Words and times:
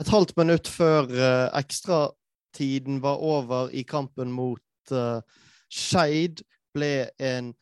et 0.00 0.08
halvt 0.08 0.36
minutt 0.40 0.68
før 0.70 1.08
uh, 1.10 1.48
ekstratiden 1.58 3.02
var 3.02 3.20
over 3.20 3.72
i 3.72 3.82
kampen 3.82 4.32
mot 4.32 4.94
uh, 4.94 5.20
Skeid, 5.72 6.42
ble 6.72 7.08
en 7.20 7.52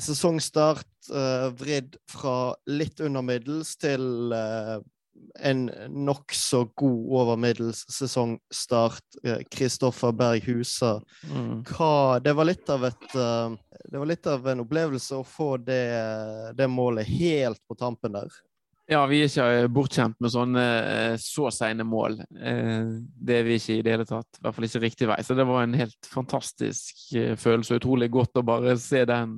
sesongstart 0.00 1.10
uh, 1.12 1.50
vridd 1.58 1.98
fra 2.10 2.54
litt 2.70 3.00
under 3.04 3.24
middels 3.26 3.74
til 3.80 4.34
uh, 4.34 4.78
en 5.44 5.66
nokså 5.92 6.62
god 6.80 7.00
over 7.20 7.36
middels 7.40 7.82
sesongstart. 7.92 9.04
Kristoffer 9.52 10.14
Berg 10.16 10.46
Husa. 10.46 10.94
Mm. 11.28 11.64
det 12.24 12.32
var 12.32 12.48
litt 12.48 12.70
av 12.72 12.86
et 12.88 13.08
uh, 13.14 13.52
Det 13.84 13.98
var 13.98 14.08
litt 14.08 14.26
av 14.30 14.48
en 14.48 14.64
opplevelse 14.64 15.18
å 15.18 15.26
få 15.26 15.56
det, 15.58 15.82
det 16.56 16.70
målet 16.70 17.08
helt 17.10 17.60
på 17.68 17.76
tampen 17.76 18.16
der. 18.16 18.40
Ja, 18.90 19.04
vi 19.06 19.20
er 19.22 19.28
ikke 19.28 19.44
eh, 19.54 19.68
bortskjemt 19.70 20.16
med 20.18 20.32
sånne 20.34 20.62
eh, 20.64 21.12
så 21.22 21.46
seine 21.54 21.84
mål. 21.86 22.16
Eh, 22.34 22.88
det 23.22 23.36
er 23.36 23.44
vi 23.46 23.58
ikke 23.60 23.76
i 23.76 23.84
det 23.86 23.92
hele 23.94 24.06
tatt. 24.08 24.40
I 24.40 24.42
hvert 24.42 24.56
fall 24.56 24.66
ikke 24.66 24.82
riktig 24.82 25.08
vei. 25.12 25.18
Så 25.22 25.36
det 25.38 25.46
var 25.46 25.62
en 25.62 25.76
helt 25.78 26.08
fantastisk 26.10 27.04
følelse. 27.38 27.76
og 27.76 27.84
Utrolig 27.84 28.08
godt 28.10 28.40
å 28.40 28.44
bare 28.48 28.74
se 28.82 29.04
den. 29.06 29.36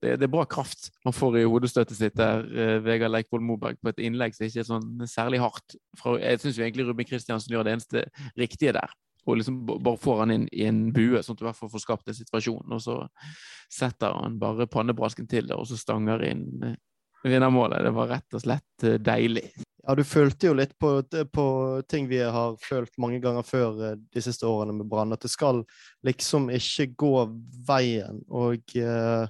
Det, 0.00 0.14
det 0.14 0.24
er 0.24 0.32
bra 0.32 0.46
kraft 0.48 0.88
man 1.04 1.12
får 1.12 1.36
i 1.40 1.44
hodestøtet 1.44 1.98
sitt 1.98 2.16
der, 2.16 2.46
Vegard 2.86 3.12
Leikvoll 3.12 3.44
Moberg, 3.44 3.76
på 3.82 3.92
et 3.92 4.00
innlegg 4.08 4.36
som 4.36 4.46
ikke 4.46 4.62
er 4.62 4.70
sånn 4.70 5.04
særlig 5.10 5.42
hardt. 5.42 5.76
Jeg 6.22 6.40
syns 6.40 6.62
egentlig 6.62 6.88
Ruben 6.88 7.08
Kristiansen 7.08 7.52
gjør 7.52 7.68
det 7.68 7.76
eneste 7.76 8.06
riktige 8.40 8.76
der. 8.78 8.94
Og 9.28 9.36
liksom 9.36 9.60
bare 9.68 10.00
får 10.00 10.22
han 10.22 10.32
inn 10.32 10.48
i 10.54 10.64
en 10.64 10.86
bue, 10.96 11.20
sånn 11.20 11.36
at 11.36 11.42
du 11.42 11.44
i 11.44 11.50
hvert 11.50 11.60
fall 11.60 11.74
får 11.74 11.84
skapt 11.84 12.08
en 12.08 12.16
situasjon. 12.16 12.64
Og 12.72 12.80
så 12.80 13.02
setter 13.68 14.16
han 14.16 14.40
bare 14.40 14.70
pannebrasken 14.70 15.28
til 15.28 15.50
det, 15.50 15.58
og 15.58 15.68
så 15.68 15.76
stanger 15.76 16.24
inn 16.30 16.46
vinnermålet. 17.24 17.84
Det 17.84 17.94
var 17.96 18.12
rett 18.12 18.36
og 18.36 18.44
slett 18.44 18.84
eh, 18.86 18.98
deilig. 19.00 19.48
Ja, 19.88 19.94
du 19.96 20.04
følte 20.04 20.50
jo 20.50 20.56
litt 20.58 20.74
på, 20.78 20.90
på, 21.32 21.46
ting 21.88 22.08
vi 22.10 22.20
har 22.20 22.58
følt 22.60 22.92
mange 23.00 23.20
ganger 23.24 23.46
før 23.46 23.82
eh, 23.86 23.96
de 23.96 24.22
siste 24.22 24.46
årene 24.48 24.76
med 24.76 24.88
Brann, 24.90 25.14
at 25.16 25.24
det 25.24 25.32
skal 25.32 25.62
liksom 26.06 26.50
ikke 26.54 26.90
gå 27.00 27.14
veien. 27.68 28.22
Og 28.28 28.76
eh, 28.78 29.26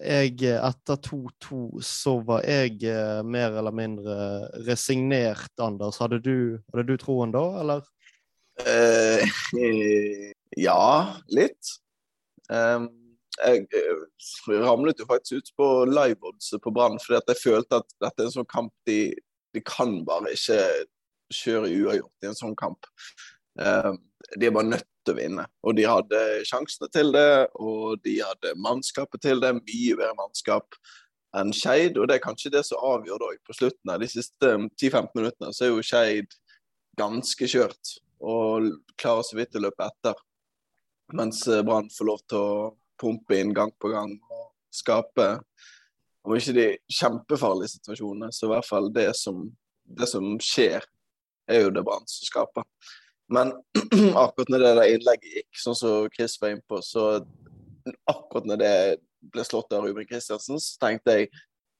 jeg, 0.00 0.36
etter 0.54 1.00
2-2, 1.04 1.82
så 1.84 2.14
var 2.24 2.46
jeg 2.48 2.78
mer 3.26 3.58
eller 3.58 3.74
mindre 3.74 4.14
resignert, 4.64 5.52
Anders. 5.60 5.98
Hadde 6.00 6.20
du, 6.22 6.62
hadde 6.70 6.86
du 6.88 6.94
troen 7.02 7.34
da, 7.34 7.42
eller? 7.60 7.82
Uh, 8.62 9.20
ja, 10.56 10.86
litt. 11.28 11.74
Um, 12.48 12.88
jeg, 13.44 13.66
jeg 13.72 14.60
ramlet 14.62 15.00
jo 15.00 15.06
faktisk 15.08 15.40
ut 15.40 15.52
på 15.60 15.68
liveoddset 15.90 16.62
på 16.62 16.72
Brann, 16.74 16.98
fordi 17.02 17.20
at 17.20 17.32
jeg 17.32 17.42
følte 17.42 17.80
at 17.82 17.96
dette 18.02 18.22
er 18.22 18.28
en 18.28 18.36
sånn 18.38 18.50
kamp 18.50 18.72
de, 18.88 19.00
de 19.54 19.62
kan 19.66 19.98
bare 20.08 20.34
ikke 20.36 20.60
kjøre 21.34 21.72
uavgjort 21.72 22.26
i 22.26 22.30
en 22.30 22.38
sånn 22.38 22.56
kamp. 22.58 22.86
Uh, 23.60 23.94
de 24.36 24.48
er 24.48 24.54
bare 24.54 24.70
nødt 24.72 24.88
til 25.06 25.14
å 25.14 25.18
vinne. 25.18 25.46
Og 25.66 25.76
de 25.78 25.86
hadde 25.88 26.22
sjansene 26.48 26.88
til 26.92 27.12
det, 27.14 27.46
og 27.58 27.98
de 28.04 28.18
hadde 28.22 28.56
mannskapet 28.62 29.22
til 29.24 29.42
det. 29.42 29.54
Mye 29.58 29.98
bedre 29.98 30.14
mannskap 30.18 30.78
enn 31.36 31.52
Skeid, 31.54 31.98
og 31.98 32.08
det 32.08 32.18
er 32.18 32.24
kanskje 32.24 32.52
det 32.54 32.62
som 32.64 32.80
avgjør 32.86 33.20
det 33.20 33.38
På 33.44 33.56
slutten 33.56 33.92
av 33.92 34.00
de 34.00 34.08
siste 34.08 34.52
10-15 34.56 35.10
minuttene 35.18 35.52
så 35.52 35.66
er 35.66 35.72
jo 35.72 35.84
Skeid 35.84 36.36
ganske 36.96 37.48
kjørt 37.50 37.96
og 38.24 38.70
klarer 38.96 39.26
så 39.26 39.36
vidt 39.36 39.58
å 39.58 39.60
løpe 39.66 39.84
etter. 39.84 40.16
Mens 41.14 41.42
Brann 41.66 41.90
får 41.92 42.08
lov 42.08 42.22
til 42.30 42.40
å 42.40 42.54
pumpe 43.00 43.38
inn 43.40 43.54
gang 43.56 43.72
på 43.80 43.90
gang 43.92 44.16
og 44.30 44.50
skape 44.74 45.28
Om 46.26 46.34
ikke 46.34 46.54
de 46.56 46.66
kjempefarlige 46.90 47.76
situasjonene, 47.76 48.32
så 48.34 48.48
i 48.48 48.50
hvert 48.50 48.66
fall 48.66 48.88
det 48.90 49.12
som, 49.14 49.44
det 49.86 50.08
som 50.10 50.32
skjer, 50.42 50.82
er 51.46 51.60
jo 51.62 51.70
det 51.70 51.84
Brann 51.86 52.02
som 52.10 52.26
skaper. 52.26 52.64
Men 53.30 53.52
akkurat 54.24 54.50
når 54.50 54.64
det 54.64 54.72
der 54.78 54.94
innlegget 54.96 55.36
gikk, 55.36 55.60
sånn 55.62 55.78
som 55.78 56.08
Chris 56.14 56.34
var 56.42 56.54
inne 56.54 56.66
på, 56.66 56.80
så 56.82 57.20
akkurat 58.10 58.48
når 58.50 58.58
det 58.62 58.72
ble 59.32 59.44
slått 59.46 59.74
av 59.74 59.86
Ruben 59.86 60.06
Kristiansen, 60.08 60.58
så 60.62 60.80
tenkte 60.82 61.14
jeg 61.14 61.30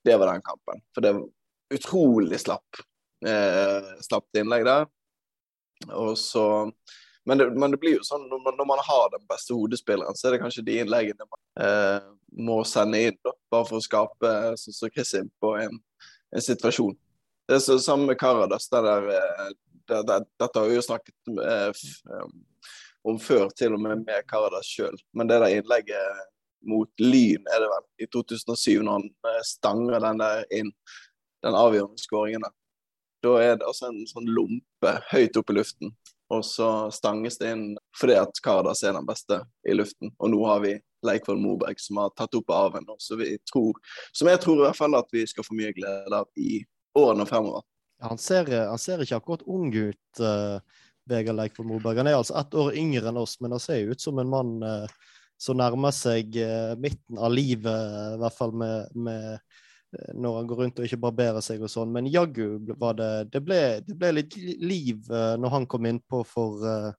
det 0.06 0.14
var 0.18 0.30
den 0.30 0.44
kampen. 0.46 0.82
For 0.94 1.02
det 1.02 1.14
var 1.16 1.26
utrolig 1.74 2.38
slapp, 2.42 2.82
eh, 3.26 3.90
slapt 4.06 4.38
innlegg 4.38 4.66
der. 4.66 4.86
Og 5.90 6.14
så 6.18 6.46
men 7.26 7.38
det, 7.38 7.46
men 7.50 7.72
det, 7.74 7.78
blir 7.82 7.96
jo 7.98 8.04
sånn 8.06 8.28
når 8.30 8.42
man, 8.44 8.54
når 8.58 8.68
man, 8.70 8.82
har 8.86 9.08
den 9.10 9.24
beste 9.26 9.54
hodespilleren, 9.56 10.14
så 10.14 10.28
er 10.28 10.36
det 10.36 10.42
kanskje 10.44 10.62
de 10.66 10.78
innleggene 10.78 11.26
man 11.26 11.64
eh, 11.66 12.04
må 12.46 12.60
sende 12.68 13.00
inn, 13.02 13.18
da, 13.26 13.32
bare 13.50 13.66
for 13.66 13.80
å 13.80 13.82
skape 13.82 14.32
sånn 14.62 14.76
som 14.76 14.92
Chris 14.94 15.10
inn 15.18 15.32
på 15.42 15.56
en, 15.58 15.74
en, 16.30 16.44
situasjon. 16.44 16.94
Det 17.50 17.58
er 17.58 17.64
så 17.64 17.78
samme 17.82 18.12
med 18.12 18.20
Karadas. 18.20 18.68
Det 18.70 18.84
der, 18.86 19.10
eh, 19.18 19.50
det, 19.90 20.00
det, 20.06 20.20
dette 20.38 20.62
har 20.62 20.70
vi 20.70 20.78
jo 20.78 20.86
snakket 20.86 21.34
eh, 21.34 21.84
eh, 22.14 22.30
om 23.10 23.18
før, 23.22 23.50
til 23.58 23.74
og 23.74 23.82
med 23.82 24.06
med 24.06 24.30
Karadas 24.30 24.70
sjøl. 24.70 24.94
Men 25.10 25.26
det 25.30 25.42
der 25.42 25.58
innlegget 25.58 26.24
mot 26.66 26.90
Lyn, 27.02 27.42
er 27.50 27.62
det 27.62 27.74
vel, 27.74 27.86
i 28.02 28.10
2007, 28.14 28.82
når 28.86 29.00
han 29.00 29.10
eh, 29.32 29.44
stanger 29.46 30.02
den 30.02 30.22
der 30.22 30.46
inn, 30.54 30.74
den 31.42 31.58
avgjørende 31.58 32.06
skåringen 32.06 32.46
der. 32.46 32.54
Da 33.26 33.38
er 33.42 33.56
det 33.58 33.66
altså 33.66 33.90
en 33.90 34.04
sånn 34.06 34.28
lompe 34.30 35.00
høyt 35.10 35.38
opp 35.40 35.50
i 35.50 35.58
luften 35.58 35.96
og 36.32 36.42
så 36.44 36.90
stanges 36.90 37.38
det 37.38 37.52
inn 37.54 37.66
fordi 37.96 38.16
at 38.18 38.40
Kardas 38.42 38.82
er 38.82 38.96
den 38.96 39.06
beste 39.06 39.40
i 39.68 39.76
luften. 39.76 40.10
Og 40.18 40.32
nå 40.32 40.40
har 40.48 40.62
vi 40.64 40.74
Leikvoll 41.06 41.38
Moberg 41.38 41.78
som 41.80 42.00
har 42.02 42.14
tatt 42.18 42.34
opp 42.34 42.50
arven, 42.50 42.86
tror, 43.52 43.78
som 44.12 44.30
jeg 44.30 44.40
tror 44.42 44.60
i 44.60 44.64
hvert 44.66 44.78
fall 44.78 44.98
at 44.98 45.12
vi 45.14 45.22
skal 45.28 45.46
få 45.46 45.54
mye 45.58 45.74
glede 45.76 46.22
av 46.22 46.26
i 46.40 46.64
årene 46.98 47.26
fremover. 47.28 47.62
Han, 48.02 48.18
ser, 48.20 48.50
han, 48.50 48.80
ser, 48.80 49.04
ikke 49.04 49.20
akkurat 49.20 49.46
ung 49.48 49.70
ut, 49.72 50.20
uh, 50.20 50.58
Vegard 51.08 51.38
Leikvoll 51.38 51.68
Moberg. 51.70 52.00
Han 52.02 52.10
er 52.10 52.18
altså 52.18 52.36
ett 52.40 52.56
år 52.58 52.74
yngre 52.76 53.12
enn 53.12 53.20
oss, 53.20 53.38
men 53.40 53.54
han 53.54 53.62
ser 53.62 53.92
ut 53.92 54.02
som 54.02 54.18
en 54.20 54.32
mann 54.32 54.56
uh, 54.66 54.90
som 55.40 55.56
nærmer 55.60 55.94
seg 55.94 56.36
uh, 56.42 56.74
midten 56.80 57.20
av 57.22 57.32
livet, 57.32 57.94
i 58.16 58.20
hvert 58.20 58.36
fall 58.36 58.52
med, 58.56 58.90
med 58.98 59.38
når 60.14 60.36
han 60.36 60.46
går 60.46 60.60
rundt 60.62 60.80
og 60.80 60.86
ikke 60.86 61.00
barberer 61.00 61.44
seg 61.44 61.62
og 61.62 61.70
sånn. 61.70 61.92
Men 61.94 62.08
jaggu 62.10 62.58
var 62.78 62.96
det 62.98 63.10
det 63.32 63.42
ble, 63.44 63.60
det 63.86 63.96
ble, 63.98 64.12
litt 64.18 64.36
liv 64.36 65.10
uh, 65.12 65.34
når 65.40 65.54
han 65.54 65.68
kom 65.70 65.86
innpå 65.88 66.22
for, 66.28 66.64
uh, 66.66 66.90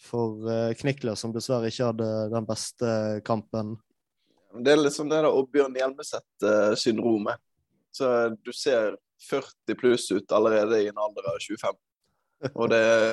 for 0.00 0.48
uh, 0.48 0.72
Knikler, 0.78 1.18
som 1.18 1.34
dessverre 1.34 1.70
ikke 1.70 1.92
hadde 1.92 2.10
den 2.34 2.48
beste 2.48 2.90
kampen. 3.26 3.76
Det 4.50 4.74
er 4.74 4.82
liksom 4.82 5.10
det 5.10 5.20
der 5.22 5.30
Oddbjørn 5.30 5.78
Hjelmeset-syndromet. 5.78 7.38
Så 7.94 8.06
du 8.42 8.52
ser 8.54 8.96
40 9.30 9.78
pluss 9.78 10.10
ut 10.10 10.32
allerede 10.32 10.82
i 10.82 10.88
en 10.90 10.98
alder 10.98 11.30
av 11.30 11.38
25. 11.42 11.78
Og 12.54 12.70
det 12.72 12.80
er 12.80 13.06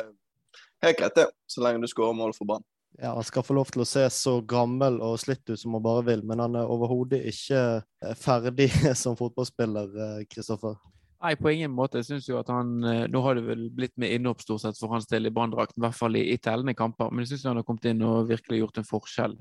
helt 0.85 0.99
greit, 0.99 1.15
det, 1.17 1.27
så 1.49 1.61
lenge 1.65 1.83
du 1.83 1.89
skårer 1.91 2.17
mål 2.17 2.33
for 2.37 2.49
Brann. 2.49 2.65
Ja, 2.97 3.13
Han 3.13 3.23
skal 3.23 3.45
få 3.45 3.53
lov 3.53 3.69
til 3.69 3.83
å 3.83 3.87
se 3.87 4.03
så 4.13 4.39
gammel 4.41 4.99
og 5.05 5.19
slitt 5.21 5.45
ut 5.49 5.59
som 5.59 5.75
han 5.77 5.85
bare 5.85 6.05
vil, 6.07 6.23
men 6.25 6.41
han 6.41 6.57
er 6.57 6.69
overhodet 6.71 7.19
ikke 7.29 7.63
eh, 7.77 8.13
ferdig 8.17 8.71
som 9.01 9.17
fotballspiller, 9.19 10.23
Kristoffer. 10.31 10.77
Eh, 10.77 10.93
Nei, 11.17 11.33
på 11.37 11.49
ingen 11.49 11.73
måte. 11.73 12.01
Jeg 12.01 12.11
synes 12.11 12.27
jo 12.29 12.37
at 12.37 12.49
han, 12.53 12.75
eh, 12.85 13.05
Nå 13.09 13.21
har 13.25 13.37
det 13.37 13.45
vel 13.47 13.67
blitt 13.73 13.95
med 14.01 14.13
innhopp 14.15 14.41
stort 14.41 14.65
sett 14.65 14.79
for 14.79 14.93
hans 14.93 15.09
del 15.09 15.29
i 15.29 15.33
branndrakten, 15.33 15.81
i 15.81 15.85
hvert 15.85 15.97
fall 15.97 16.17
i, 16.17 16.25
i 16.33 16.39
tellende 16.41 16.77
kamper. 16.77 17.09
Men 17.11 17.25
jeg 17.25 17.35
syns 17.35 17.47
han 17.51 17.61
har 17.61 17.67
kommet 17.67 17.89
inn 17.89 18.05
og 18.05 18.29
virkelig 18.31 18.63
gjort 18.63 18.81
en 18.81 18.91
forskjell. 18.91 19.39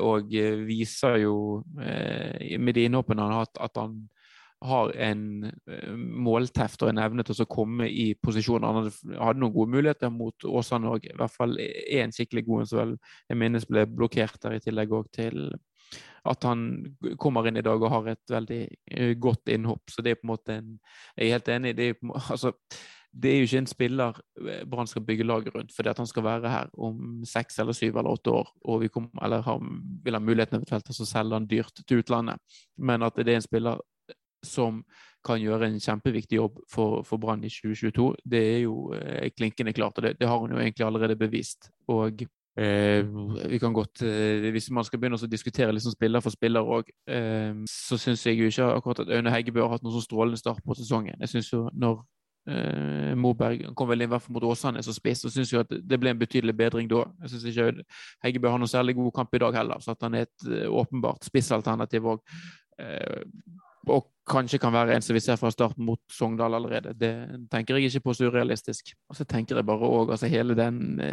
og 0.00 0.30
viser 0.64 1.18
jo 1.20 1.34
med 1.76 2.72
de 2.72 2.86
innhoppene 2.88 3.20
han 3.20 3.34
har 3.34 3.42
hatt, 3.44 3.58
at 3.60 3.76
han 3.76 3.98
har 4.64 4.90
en 4.98 5.22
eh, 5.46 5.94
målteft 5.94 6.82
og 6.82 6.90
en 6.90 7.00
evne 7.02 7.24
til 7.26 7.44
å 7.44 7.48
komme 7.50 7.86
i 7.86 8.10
posisjon. 8.18 8.66
Han 8.66 8.80
hadde, 8.82 9.38
noen 9.38 9.54
gode 9.54 9.74
muligheter 9.76 10.10
mot 10.10 10.48
Åsane 10.48 10.90
òg, 10.90 11.06
i 11.06 11.16
hvert 11.18 11.34
fall 11.34 11.54
én 11.58 12.14
skikkelig 12.14 12.44
god 12.48 12.64
en 12.64 12.70
som 12.70 12.80
vel 12.82 12.94
jeg 13.30 13.38
minnes 13.38 13.68
ble 13.68 13.86
blokkert 13.86 14.40
der, 14.42 14.58
i 14.58 14.64
tillegg 14.64 14.94
òg 14.98 15.10
til 15.14 15.48
at 16.28 16.44
han 16.44 16.60
kommer 17.20 17.46
inn 17.48 17.60
i 17.60 17.64
dag 17.64 17.80
og 17.80 17.92
har 17.92 18.12
et 18.12 18.32
veldig 18.32 18.62
eh, 18.66 19.14
godt 19.20 19.52
innhopp. 19.54 19.90
Så 19.90 20.04
det 20.04 20.12
er 20.14 20.20
på 20.20 20.26
en 20.26 20.34
måte 20.34 20.58
en 20.58 20.78
Jeg 21.16 21.26
er 21.26 21.36
helt 21.38 21.48
enig. 21.54 21.76
Det 21.76 21.88
er, 21.88 22.00
altså, 22.32 22.52
det 23.12 23.30
er 23.30 23.38
jo 23.38 23.48
ikke 23.48 23.62
en 23.62 23.70
spiller 23.70 24.18
eh, 24.42 24.64
Brann 24.68 24.90
skal 24.90 25.04
bygge 25.06 25.26
laget 25.26 25.54
rundt, 25.54 25.72
fordi 25.76 25.92
at 25.92 25.98
han 26.02 26.10
skal 26.10 26.26
være 26.26 26.50
her 26.50 26.72
om 26.74 27.22
seks 27.26 27.58
eller 27.58 27.72
syv 27.72 27.96
eller 27.96 28.10
åtte 28.10 28.34
år, 28.34 28.50
og 28.64 28.82
vi 28.82 28.88
kommer, 28.88 29.22
eller 29.22 29.46
har, 29.46 29.62
vil 30.04 30.18
ha 30.18 30.20
muligheten 30.20 30.58
eventuelt 30.58 30.90
til 30.90 31.06
å 31.06 31.08
selge 31.08 31.38
han 31.38 31.48
dyrt 31.48 31.84
til 31.86 32.02
utlandet. 32.02 32.42
Men 32.76 33.06
at 33.06 33.16
det 33.16 33.32
er 33.32 33.40
en 33.40 33.46
spiller 33.46 33.80
som 34.44 34.82
kan 35.28 35.40
gjøre 35.42 35.68
en 35.68 35.78
kjempeviktig 35.82 36.38
jobb 36.38 36.58
for, 36.70 37.02
for 37.06 37.20
Brann 37.20 37.44
i 37.44 37.52
2022. 37.52 38.08
Det 38.24 38.42
er 38.54 38.58
jo 38.64 38.90
eh, 38.96 39.30
klinkende 39.34 39.74
klart, 39.76 39.98
og 39.98 40.06
det, 40.06 40.16
det, 40.20 40.28
har 40.28 40.38
hun 40.38 40.54
jo 40.54 40.60
egentlig 40.60 40.86
allerede 40.86 41.18
bevist. 41.18 41.70
Og 41.90 42.22
eh, 42.58 43.02
vi 43.50 43.58
kan 43.58 43.74
godt, 43.76 44.02
eh, 44.02 44.50
Hvis 44.54 44.70
man 44.70 44.86
skal 44.86 45.00
begynne 45.00 45.18
å 45.18 45.30
diskutere 45.30 45.74
liksom 45.74 45.96
spiller 45.96 46.24
for 46.24 46.34
spiller 46.34 46.74
òg, 46.76 46.92
eh, 47.10 47.64
så 47.70 47.98
syns 47.98 48.26
jeg 48.26 48.38
jo 48.38 48.52
ikke 48.52 48.70
akkurat 48.76 49.02
at 49.04 49.16
Aune 49.16 49.34
Heggebø 49.34 49.66
har 49.66 49.76
hatt 49.76 49.86
noen 49.86 49.98
så 49.98 50.06
strålende 50.06 50.40
start 50.40 50.62
på 50.64 50.78
sesongen. 50.78 51.18
Jeg 51.20 51.34
synes 51.34 51.52
jo 51.52 51.66
når 51.74 52.00
eh, 52.48 53.14
Moberg 53.18 53.68
kom 53.76 53.90
vel 53.90 54.06
inn 54.06 54.12
hvert 54.12 54.24
fall 54.24 54.38
mot 54.38 54.48
Åsane 54.48 54.84
som 54.86 54.96
spiss, 54.96 55.26
så 55.26 55.34
syns 55.34 55.52
jeg 55.52 55.66
at 55.66 55.78
det 55.82 56.00
ble 56.00 56.14
en 56.14 56.22
betydelig 56.22 56.56
bedring 56.56 56.90
da. 56.90 57.04
Jeg 57.24 57.34
syns 57.34 57.48
ikke 57.50 57.88
Heggebø 58.24 58.54
har 58.54 58.62
noen 58.62 58.70
særlig 58.70 58.96
god 59.00 59.16
kamp 59.18 59.34
i 59.34 59.42
dag 59.44 59.64
heller, 59.64 59.82
så 59.82 59.96
at 59.96 60.06
han 60.06 60.14
er 60.14 60.28
et 60.28 60.46
uh, 60.46 60.68
åpenbart 60.80 61.26
spissalternativ 61.26 62.14
òg 62.14 62.22
og 63.92 64.06
kanskje 64.28 64.58
kan 64.60 64.74
være 64.74 64.92
en 64.94 65.04
som 65.04 65.16
vi 65.16 65.22
ser 65.24 65.38
fra 65.40 65.50
starten 65.52 65.86
mot 65.86 66.00
Sogndal 66.12 66.54
allerede. 66.58 66.92
Det 66.98 67.12
tenker 67.52 67.78
jeg 67.78 67.88
ikke 67.88 68.04
på 68.08 68.14
så 68.16 68.28
urealistisk. 68.28 68.92
Og 69.08 69.16
så 69.16 69.24
tenker 69.28 69.56
jeg 69.56 69.66
bare 69.68 69.88
òg 69.88 70.12
altså 70.12 70.28
hele, 70.28 70.56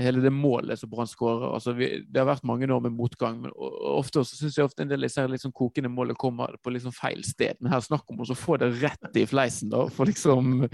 hele, 0.04 0.24
det 0.24 0.34
målet 0.36 0.82
som 0.82 0.92
Brann 0.92 1.08
skårer. 1.08 1.48
Altså 1.54 1.76
det 1.78 2.20
har 2.20 2.28
vært 2.28 2.48
mange 2.48 2.68
år 2.68 2.84
med 2.84 2.96
motgang, 2.98 3.40
men 3.42 3.56
ofte 3.56 4.26
så 4.26 4.40
syns 4.42 4.60
jeg 4.60 4.68
ofte 4.68 4.84
en 4.84 4.92
del 4.92 5.08
av 5.08 5.32
liksom 5.32 5.56
kokende 5.56 5.92
målet 5.92 6.20
kommer 6.20 6.58
på 6.64 6.76
liksom 6.76 6.96
feil 6.96 7.24
sted. 7.24 7.56
Men 7.62 7.72
her 7.76 7.86
snakk 7.86 8.10
om 8.12 8.24
å 8.26 8.36
få 8.36 8.60
det 8.60 8.74
rett 8.84 9.22
i 9.22 9.28
fleisen, 9.30 9.72
da. 9.72 9.86
For 9.96 10.12
liksom 10.12 10.68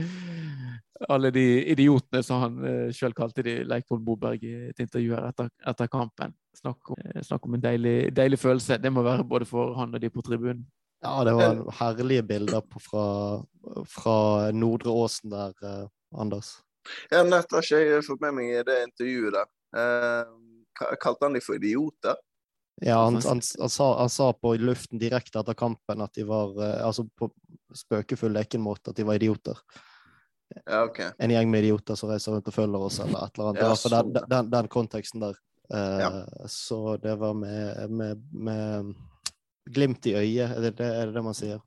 alle 1.10 1.32
de 1.32 1.46
idiotene 1.72 2.22
som 2.24 2.44
han 2.44 2.60
eh, 2.66 2.92
sjøl 2.96 3.16
kalte 3.18 3.44
de, 3.46 3.62
Leikvoll 3.68 4.02
Boberg 4.06 4.44
i 4.46 4.54
et 4.70 4.84
intervju 4.84 5.16
her 5.16 5.30
etter, 5.32 5.50
etter 5.72 5.90
kampen. 5.92 6.36
Snakk 6.58 6.92
om, 6.94 7.00
eh, 7.02 7.22
snakk 7.26 7.48
om 7.48 7.58
en 7.58 7.64
deilig, 7.64 8.14
deilig, 8.16 8.40
følelse. 8.40 8.78
Det 8.82 8.92
må 8.94 9.04
være 9.06 9.26
både 9.28 9.48
for 9.50 9.74
han 9.80 9.96
og 9.96 10.02
de 10.02 10.12
på 10.14 10.24
tribunen. 10.26 10.66
Ja, 11.02 11.24
det 11.26 11.34
var 11.34 11.62
herlige 11.80 12.24
bilder 12.24 12.62
på, 12.62 12.80
fra, 12.80 13.06
fra 13.90 14.18
Nordre 14.52 14.90
Åsen 14.90 15.34
der, 15.34 15.56
eh, 15.66 15.88
Anders. 16.18 16.60
Ja, 17.10 17.24
nett 17.24 17.52
har 17.54 17.66
ikke 17.66 17.80
jeg 17.82 18.06
fått 18.06 18.22
med 18.22 18.36
meg 18.38 18.52
i 18.52 18.66
det 18.66 18.78
intervjuet 18.86 19.38
der. 19.38 19.50
Eh, 19.82 20.94
kalte 21.02 21.26
han 21.26 21.38
de 21.38 21.42
for 21.42 21.58
idioter? 21.58 22.20
Ja, 22.82 23.04
han, 23.04 23.16
han, 23.16 23.42
han, 23.60 23.70
sa, 23.70 23.88
han, 24.00 24.10
sa, 24.10 24.34
på 24.34 24.56
luften 24.58 25.02
direkte 25.02 25.42
etter 25.42 25.54
kampen 25.58 26.02
at 26.02 26.16
de 26.18 26.24
var 26.26 26.56
uh, 26.58 26.80
Altså 26.82 27.04
på 27.06 27.28
spøkefull 27.78 28.34
lekenmåte 28.34 28.90
at 28.90 28.98
de 28.98 29.06
var 29.06 29.20
idioter. 29.20 29.60
Ja, 30.66 30.82
okay. 30.84 31.12
En 31.22 31.32
gjeng 31.32 31.52
med 31.52 31.62
idioter 31.64 31.96
som 32.00 32.10
reiser 32.10 32.34
rundt 32.34 32.50
og 32.50 32.56
følger 32.56 32.88
oss, 32.88 32.98
eller 33.04 33.28
et 33.28 33.38
eller 33.38 33.52
annet. 33.52 33.62
Ja, 33.62 33.76
så, 33.78 33.92
den, 33.94 34.18
den, 34.34 34.50
den, 34.52 34.70
konteksten 34.74 35.24
der. 35.24 35.38
Eh, 35.74 36.02
ja. 36.02 36.10
Så 36.50 36.98
det 37.04 37.16
var 37.22 37.38
med, 37.38 37.90
med, 37.90 38.26
med 38.34 38.92
glimt 39.70 40.08
i 40.10 40.16
øyet, 40.18 40.56
er 40.56 40.70
det 40.70 40.78
det, 40.80 40.88
er 40.88 41.06
det, 41.10 41.18
det 41.18 41.26
man 41.26 41.38
sier? 41.38 41.62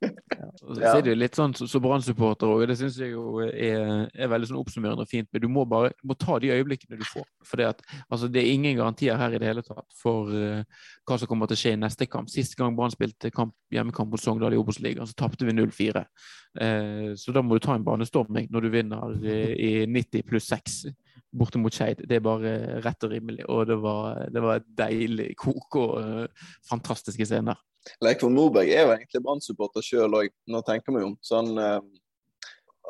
ja. 0.00 0.46
Så 0.60 0.78
er 0.92 1.02
det 1.04 1.16
litt 1.18 1.36
sånn 1.36 1.52
som 1.56 1.66
så, 1.66 1.74
så 1.74 1.80
Brann-supporter 1.82 2.50
òg, 2.50 2.62
det 2.70 2.76
syns 2.78 2.98
jeg 3.00 3.12
jo 3.12 3.40
er, 3.42 4.06
er, 4.14 4.28
veldig 4.30 4.50
sånn 4.50 4.60
oppsummerende 4.60 5.04
og 5.04 5.10
fint. 5.10 5.28
Men 5.32 5.42
du 5.42 5.48
må 5.52 5.64
bare 5.68 5.90
du 5.98 6.06
må 6.10 6.16
ta 6.18 6.38
de 6.42 6.52
øyeblikkene 6.54 6.98
du 7.00 7.06
får. 7.08 7.26
For 7.46 7.60
det, 7.60 7.70
at, 7.74 7.82
altså, 8.08 8.30
det 8.30 8.42
er 8.42 8.52
ingen 8.54 8.78
garantier 8.78 9.18
her 9.20 9.34
i 9.34 9.40
det 9.42 9.50
hele 9.50 9.64
tatt 9.66 9.86
for 9.98 10.30
uh, 10.30 10.62
hva 11.08 11.18
som 11.18 11.30
kommer 11.30 11.50
til 11.50 11.58
å 11.58 11.62
skje 11.64 11.74
i 11.76 11.80
neste 11.80 12.08
kamp. 12.10 12.30
Sist 12.32 12.56
gang 12.58 12.76
Brann 12.78 12.94
spilte 12.94 13.32
kamp, 13.34 13.56
hjemmekamp 13.74 14.14
mot 14.14 14.22
Sogndal 14.22 14.56
i 14.56 14.60
Obos-ligaen, 14.60 15.08
så 15.10 15.18
tapte 15.18 15.48
vi 15.48 15.56
0-4. 15.56 16.04
Uh, 16.04 16.64
eh, 16.66 17.10
så 17.18 17.34
da 17.34 17.42
må 17.44 17.58
du 17.58 17.64
ta 17.64 17.76
en 17.76 17.86
banestorming 17.86 18.50
når 18.50 18.66
du 18.66 18.72
vinner 18.74 19.18
i, 19.22 19.38
i 19.54 19.72
90 19.90 20.26
pluss 20.30 20.50
6 20.50 20.82
borte 21.32 21.58
mot 21.58 21.74
Skeid. 21.74 22.02
Det 22.08 22.18
er 22.18 22.24
bare 22.24 22.54
rett 22.84 23.06
og 23.06 23.12
rimelig. 23.12 23.44
Og 23.48 23.66
det 23.70 23.78
var, 23.82 24.24
det 24.32 24.42
var 24.44 24.60
et 24.60 24.70
deilig 24.78 25.32
kok 25.38 25.78
og 25.80 25.96
uh, 26.00 26.48
fantastiske 26.68 27.26
scener. 27.28 27.58
Leikvoll 28.04 28.34
Moberg 28.34 28.68
er 28.68 28.84
jo 28.84 28.94
egentlig 28.96 29.22
Brann-supporter 29.24 29.84
sjøl 29.84 30.16
òg, 30.18 30.32
når 30.50 30.66
tenker 30.66 30.96
meg 30.96 31.06
om. 31.06 31.14
Sånn, 31.24 31.54
uh, 31.56 31.78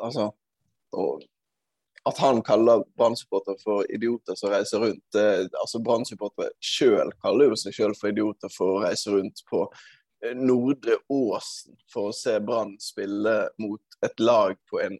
altså, 0.01 0.31
og, 0.97 1.23
at 2.09 2.19
han 2.23 2.41
kaller 2.45 2.83
Brann-supporter 2.97 3.59
for 3.61 3.85
idioter 3.93 4.37
som 4.39 4.51
reiser 4.51 4.83
rundt 4.83 5.03
det, 5.15 5.27
altså 5.61 5.83
Brann-supportere 5.85 6.51
sjøl 6.65 7.13
kaller 7.21 7.51
jo 7.51 7.59
seg 7.61 7.77
sjøl 7.77 7.97
for 7.97 8.11
idioter 8.11 8.51
for 8.51 8.75
å 8.75 8.85
reise 8.87 9.13
rundt 9.13 9.43
på 9.49 9.67
Nordre 10.37 10.99
Åsen 11.09 11.77
for 11.89 12.09
å 12.09 12.13
se 12.13 12.35
Brann 12.45 12.75
spille 12.81 13.35
mot 13.61 14.01
et 14.05 14.21
lag 14.21 14.53
på 14.69 14.77
en 14.83 14.99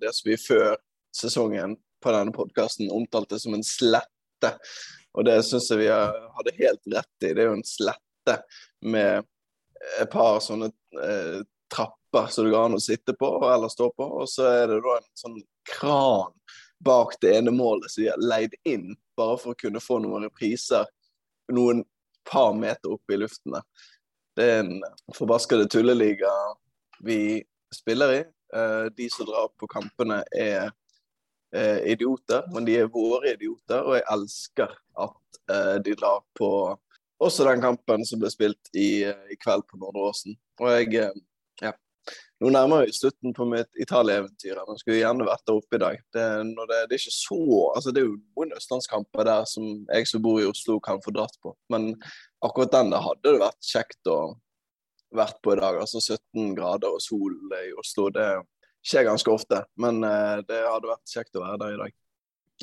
det 0.00 0.10
som 0.12 0.28
vi 0.28 0.36
før 0.40 0.74
sesongen 1.16 1.78
på 2.04 2.12
denne 2.12 2.34
podkasten 2.36 2.92
omtalte 2.92 3.40
som 3.40 3.56
en 3.56 3.64
slette. 3.64 4.52
Og 5.14 5.26
det 5.26 5.38
syns 5.46 5.70
jeg 5.72 5.84
vi 5.84 5.90
hadde 5.90 6.56
helt 6.58 6.92
rett 6.92 7.26
i. 7.26 7.32
Det 7.32 7.40
er 7.40 7.48
jo 7.48 7.58
en 7.58 7.66
slette 7.66 8.38
med 8.84 9.24
et 10.00 10.10
par 10.12 10.40
sånne 10.44 10.70
eh, 11.00 11.40
trapper 11.72 12.30
som 12.30 12.46
det 12.46 12.52
går 12.54 12.68
an 12.68 12.76
å 12.76 12.82
sitte 12.82 13.14
på 13.18 13.30
eller 13.48 13.72
stå 13.72 13.90
på, 13.96 14.06
og 14.20 14.28
så 14.30 14.46
er 14.48 14.68
det 14.70 14.82
da 14.84 14.98
en 14.98 15.10
sånn 15.18 15.40
kran 15.68 16.32
bak 16.84 17.16
det 17.20 17.32
ene 17.38 17.52
målet 17.54 17.90
som 17.90 18.04
de 18.04 18.10
har 18.12 18.20
leid 18.22 18.54
inn 18.68 18.92
bare 19.16 19.38
for 19.40 19.54
å 19.54 19.58
kunne 19.58 19.82
få 19.82 19.98
noen 20.04 20.26
repriser 20.28 20.86
noen 21.52 21.82
par 22.28 22.54
meter 22.56 22.94
opp 22.94 23.12
i 23.12 23.18
luften. 23.20 23.56
Det 24.36 24.44
er 24.44 24.62
en 24.64 24.78
forbaskede 25.14 25.68
tulleliga 25.70 26.32
vi 27.04 27.42
spiller 27.74 28.14
i. 28.14 28.22
Eh, 28.54 28.86
de 28.96 29.10
som 29.12 29.28
drar 29.28 29.50
på 29.60 29.68
kampene, 29.70 30.22
er 30.32 30.72
idioter, 31.86 32.48
men 32.54 32.66
de 32.66 32.78
er 32.80 32.90
våre 32.90 33.34
idioter, 33.34 33.84
og 33.84 33.94
jeg 33.98 34.06
elsker 34.10 34.72
at 35.04 35.38
eh, 35.50 35.76
de 35.84 35.94
drar 35.98 36.24
på 36.38 36.48
også 37.22 37.46
den 37.48 37.62
kampen 37.62 38.04
som 38.06 38.20
ble 38.22 38.30
spilt 38.32 38.70
i, 38.74 39.04
eh, 39.06 39.24
i 39.32 39.38
kveld 39.40 39.66
på 39.70 39.78
Nordre 39.80 40.10
Åsen. 40.10 40.36
Og 40.60 40.70
jeg 40.72 40.94
eh, 41.00 41.16
ja. 41.62 41.72
Nå 42.42 42.50
nærmer 42.52 42.84
vi 42.84 42.92
slutten 42.92 43.32
på 43.36 43.46
mitt 43.48 43.70
Italia-eventyr. 43.80 44.58
Jeg 44.58 44.80
skulle 44.80 44.98
gjerne 44.98 45.26
vært 45.28 45.44
der 45.46 45.60
oppe 45.60 45.78
i 45.78 45.82
dag. 45.84 46.00
Det, 46.12 46.24
det, 46.50 46.66
det, 46.68 46.80
er 46.82 46.98
ikke 46.98 47.14
så 47.16 47.42
altså 47.70 47.92
Det 47.94 48.02
er 48.02 48.08
jo 48.08 48.16
noen 48.36 48.56
østlandskamper 48.58 49.28
der 49.28 49.46
som 49.48 49.68
jeg 49.86 50.08
som 50.10 50.24
bor 50.24 50.40
i 50.42 50.48
Oslo, 50.48 50.80
kan 50.84 51.00
få 51.04 51.14
dratt 51.14 51.38
på. 51.40 51.54
Men 51.72 51.94
akkurat 52.44 52.74
den 52.74 52.90
der 52.92 53.06
hadde 53.06 53.30
det 53.30 53.44
vært 53.46 53.70
kjekt 53.70 54.10
å 54.12 54.18
vært 55.14 55.38
på 55.46 55.54
i 55.54 55.60
dag. 55.62 55.78
Altså 55.80 56.02
17 56.02 56.56
grader 56.58 56.98
og 56.98 57.02
sol 57.02 57.38
i 57.62 57.70
Oslo. 57.80 58.10
Det, 58.12 58.28
skjer 58.84 59.08
ganske 59.08 59.32
ofte, 59.32 59.64
men 59.80 60.02
uh, 60.04 60.40
det 60.46 60.60
hadde 60.66 60.90
vært 60.90 61.16
kjekt 61.16 61.38
å 61.38 61.44
være 61.44 61.60
der 61.62 61.76
i 61.76 61.82
dag. 61.84 61.98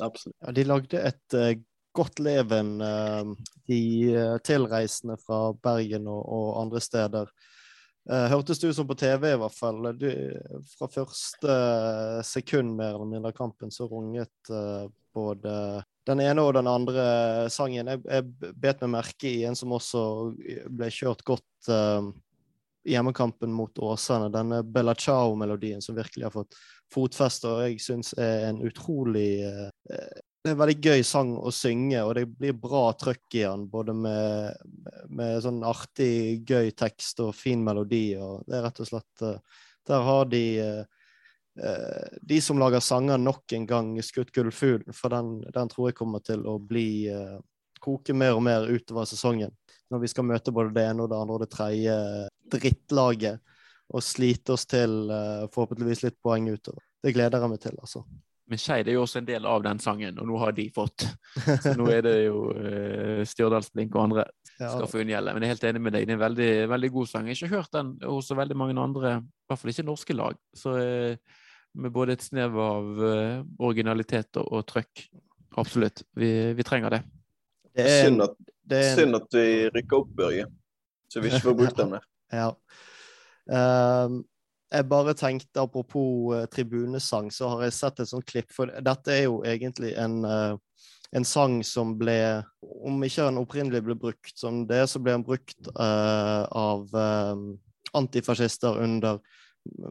Absolutt. 0.06 0.36
Ja, 0.40 0.54
de 0.56 0.66
lagde 0.66 1.02
et 1.10 1.36
uh, 1.36 1.52
godt 1.96 2.22
leven, 2.22 2.76
uh, 2.80 3.32
de 3.68 3.80
tilreisende 4.46 5.18
fra 5.20 5.50
Bergen 5.64 6.08
og, 6.10 6.22
og 6.22 6.46
andre 6.62 6.82
steder. 6.82 7.34
hørtes 8.08 8.58
det 8.58 8.72
ut 8.72 8.76
som 8.76 8.86
på 8.88 8.96
TV, 8.98 9.28
i 9.30 9.38
hvert 9.38 9.54
fall. 9.54 9.92
Du, 9.94 10.08
fra 10.72 10.88
første 10.90 11.52
sekund 12.26 12.74
mer 12.74 12.96
eller 12.96 13.06
mindre 13.06 13.30
kampen 13.36 13.70
så 13.70 13.86
runget 13.86 14.50
både 15.14 15.52
den 16.08 16.20
ene 16.24 16.42
og 16.42 16.56
den 16.56 16.66
andre 16.66 17.04
sangen. 17.54 17.86
Jeg, 17.86 18.02
jeg 18.02 18.52
bet 18.58 18.82
meg 18.82 18.96
merke 18.96 19.30
i 19.30 19.44
en 19.46 19.54
som 19.54 19.76
også 19.76 20.02
ble 20.66 20.90
kjørt 20.90 21.22
godt 21.28 21.70
hjemmekampen 22.84 23.52
mot 23.52 23.78
Åsane. 23.78 24.28
Denne 24.32 24.62
Bella 24.62 24.94
Ciao-melodien 24.94 25.82
som 25.82 25.96
virkelig 25.96 26.26
har 26.26 26.34
fått 26.34 26.58
fotfeste, 26.92 27.48
og 27.48 27.64
jeg 27.66 27.80
syns 27.82 28.12
er 28.18 28.48
en 28.50 28.62
utrolig 28.66 29.42
eh, 29.46 30.20
det 30.42 30.50
er 30.50 30.56
en 30.56 30.58
veldig 30.58 30.80
gøy 30.82 31.04
sang 31.06 31.28
å 31.38 31.52
synge, 31.54 32.00
og 32.02 32.16
det 32.18 32.24
blir 32.26 32.56
bra 32.58 32.88
trøkk 32.98 33.36
i 33.38 33.44
den. 33.44 33.68
Både 33.70 33.94
med, 33.94 34.64
med, 35.06 35.36
sånn 35.44 35.60
artig, 35.62 36.42
gøy 36.48 36.72
tekst 36.74 37.22
og 37.22 37.30
fin 37.38 37.62
melodi. 37.62 38.16
og 38.18 38.42
det 38.48 38.58
er 38.58 38.66
rett 38.66 38.80
og 38.82 38.88
slett 38.90 39.22
eh, 39.22 39.38
Der 39.86 40.02
har 40.02 40.26
de 40.26 40.42
eh, 40.58 42.18
de 42.26 42.40
som 42.42 42.58
lager 42.58 42.80
sanger, 42.80 43.22
nok 43.22 43.52
en 43.52 43.66
gang 43.70 43.94
skutt 44.02 44.32
gullfuglen. 44.34 44.90
For 44.96 45.14
den, 45.14 45.44
den, 45.46 45.70
tror 45.70 45.90
jeg 45.90 46.00
kommer 46.00 46.24
til 46.26 46.42
å 46.48 46.56
bli 46.58 47.06
koke 47.82 48.14
mer 48.14 48.34
og 48.34 48.42
mer 48.46 48.66
utover 48.70 49.06
sesongen 49.10 49.52
når 49.92 50.00
vi 50.00 50.08
skal 50.08 50.24
møte 50.24 50.54
både 50.54 50.72
det 50.72 50.84
ene 50.88 51.04
og 51.04 51.10
det 51.12 51.18
andre 51.18 51.36
og 51.36 51.42
det 51.42 51.50
tredje 51.52 51.96
drittlaget 52.52 53.40
og 53.92 54.04
slite 54.04 54.54
oss 54.54 54.66
til 54.68 55.10
uh, 55.10 55.48
forhåpentligvis 55.52 56.04
litt 56.06 56.18
poeng 56.24 56.48
utover. 56.52 56.84
Det 57.02 57.12
gleder 57.14 57.42
jeg 57.42 57.52
meg 57.52 57.60
til, 57.62 57.76
altså. 57.80 58.04
Men 58.52 58.60
Skeid 58.60 58.88
er 58.90 58.96
jo 58.96 59.04
også 59.04 59.20
en 59.20 59.28
del 59.28 59.46
av 59.48 59.62
den 59.64 59.78
sangen, 59.80 60.18
og 60.20 60.26
nå 60.28 60.38
har 60.42 60.54
de 60.56 60.66
fått. 60.74 61.06
Så 61.62 61.72
nå 61.78 61.86
er 61.94 62.02
det 62.04 62.16
jo 62.26 62.48
uh, 62.52 63.22
Stjørdalsblink 63.28 63.94
og 63.96 64.02
andre 64.08 64.26
ja. 64.58 64.68
skal 64.68 64.88
få 64.90 65.02
unngjelde. 65.04 65.34
Men 65.34 65.44
jeg 65.44 65.48
er 65.48 65.54
helt 65.54 65.68
enig 65.70 65.84
med 65.84 65.96
deg, 65.96 66.08
det 66.08 66.14
er 66.14 66.18
en 66.18 66.24
veldig, 66.24 66.50
veldig 66.74 66.90
god 66.96 67.10
sang. 67.12 67.28
Jeg 67.28 67.38
har 67.38 67.48
ikke 67.48 67.62
hørt 67.62 67.78
den 67.78 67.94
hos 68.04 68.28
så 68.28 68.36
veldig 68.38 68.58
mange 68.58 68.76
andre, 68.82 69.14
i 69.22 69.48
hvert 69.50 69.62
fall 69.62 69.72
ikke 69.74 69.86
norske 69.88 70.18
lag. 70.18 70.40
Så 70.58 70.76
uh, 70.76 71.40
med 71.82 71.94
både 71.94 72.16
et 72.18 72.24
snev 72.24 72.58
av 72.60 73.00
uh, 73.00 73.42
originalitet 73.64 74.40
og, 74.42 74.48
og 74.52 74.66
trøkk. 74.68 75.06
Absolutt. 75.60 76.04
Vi, 76.18 76.30
vi 76.56 76.66
trenger 76.66 76.98
det. 76.98 77.02
Det 77.72 77.88
er, 77.88 78.06
synd, 78.06 78.24
at, 78.24 78.36
det 78.68 78.80
er 78.84 78.96
synd 78.98 79.16
at 79.16 79.36
vi 79.36 79.46
rykker 79.72 80.02
opp, 80.02 80.12
Børge, 80.16 80.48
så 81.08 81.22
vi 81.24 81.30
ikke 81.30 81.46
får 81.46 81.56
brukt 81.56 81.78
den 81.80 81.94
mer. 81.94 82.04
Ja. 82.32 82.50
Um, 83.46 84.22
jeg 84.72 84.88
bare 84.88 85.14
tenkte, 85.18 85.60
apropos 85.60 86.32
uh, 86.32 86.44
tribunesang, 86.48 87.28
så 87.32 87.50
har 87.52 87.66
jeg 87.66 87.76
sett 87.76 88.00
et 88.00 88.08
sånt 88.08 88.28
klipp. 88.28 88.52
For 88.54 88.72
dette 88.84 89.12
er 89.12 89.26
jo 89.26 89.42
egentlig 89.44 89.92
en, 90.00 90.22
uh, 90.24 90.56
en 91.12 91.26
sang 91.28 91.58
som 91.66 91.92
ble, 92.00 92.16
om 92.62 93.04
ikke 93.04 93.28
den 93.28 93.42
opprinnelig 93.42 93.82
ble 93.84 93.98
brukt 94.06 94.32
som 94.38 94.62
det, 94.68 94.86
så 94.88 95.02
ble 95.02 95.18
den 95.18 95.26
brukt 95.26 95.70
uh, 95.76 96.48
av 96.48 96.88
antifascister 97.92 98.80
under 98.80 99.20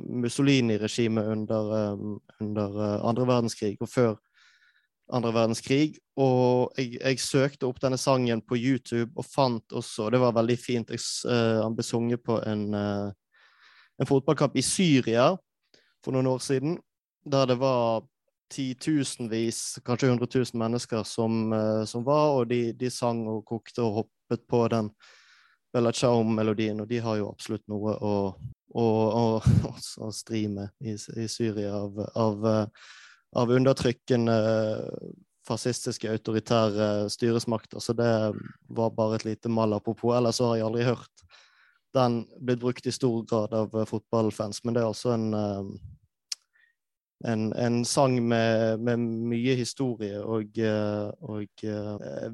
Mussolini-regimet 0.01 1.29
under, 1.31 1.69
um, 1.93 2.17
under 2.41 2.81
andre 3.07 3.27
verdenskrig 3.29 3.77
og 3.79 3.91
før 3.91 4.17
andre 5.11 5.33
verdenskrig. 5.35 5.97
Og 6.19 6.71
jeg, 6.77 6.97
jeg, 6.99 7.19
søkte 7.23 7.67
opp 7.67 7.81
denne 7.83 7.99
sangen 7.99 8.43
på 8.45 8.57
YouTube 8.59 9.11
og 9.15 9.25
fant 9.25 9.73
også 9.73 10.09
Det 10.11 10.19
var 10.21 10.35
veldig 10.37 10.57
fint. 10.59 10.91
Jeg, 10.91 11.03
uh, 11.27 11.63
han 11.63 11.75
ble 11.75 11.85
sunget 11.85 12.23
på 12.23 12.39
en, 12.47 12.67
uh, 12.75 13.11
en 13.99 14.09
fotballkamp 14.09 14.55
i 14.57 14.65
Syria 14.65 15.31
for 16.01 16.15
noen 16.15 16.31
år 16.31 16.41
siden, 16.41 16.79
der 17.29 17.45
det 17.51 17.59
var 17.61 18.01
titusenvis, 18.51 19.79
kanskje 19.85 20.09
100 20.09 20.27
000 20.35 20.59
mennesker 20.59 21.03
som, 21.07 21.53
uh, 21.53 21.85
som 21.85 22.03
var, 22.05 22.39
og 22.39 22.49
de, 22.49 22.71
de, 22.73 22.89
sang 22.91 23.23
og 23.29 23.45
kokte 23.47 23.83
og 23.85 24.01
hoppet 24.01 24.47
på 24.49 24.65
den, 24.73 24.91
Bella 25.71 25.93
Ciao-melodien, 25.95 26.81
og 26.83 26.87
de 26.89 26.97
har 26.99 27.15
jo 27.15 27.29
absolutt 27.31 27.63
noe 27.71 27.93
å, 27.95 28.15
å, 28.75 28.83
å, 28.83 29.21
å 30.03 30.09
stri 30.11 30.41
med 30.51 30.73
i, 30.83 30.97
i 30.97 31.27
Syria 31.31 31.77
av, 31.77 32.01
av, 32.11 32.43
av 33.35 33.51
undertrykkende 33.51 34.37
fascistiske, 35.47 36.09
autoritære 36.11 37.09
styresmakter. 37.09 37.79
Så 37.79 37.95
det 37.97 38.11
var 38.69 38.93
bare 38.95 39.17
et 39.19 39.25
lite 39.25 39.49
mal 39.49 39.73
apropos. 39.73 40.15
Ellers 40.17 40.39
så 40.39 40.51
har 40.51 40.59
jeg 40.59 40.67
aldri 40.67 40.89
hørt 40.91 41.25
den 41.95 42.21
blitt 42.39 42.61
brukt 42.61 42.87
i 42.87 42.93
stor 42.95 43.23
grad 43.27 43.53
av 43.53 43.73
fotballfans. 43.87 44.63
Men 44.63 44.75
det 44.75 44.83
er 44.83 44.91
altså 44.91 45.15
en, 45.15 45.33
en, 47.27 47.49
en 47.53 47.81
sang 47.85 48.15
med, 48.23 48.79
med, 48.79 49.03
mye 49.31 49.57
historie, 49.59 50.21
og, 50.21 50.61
og, 51.21 51.65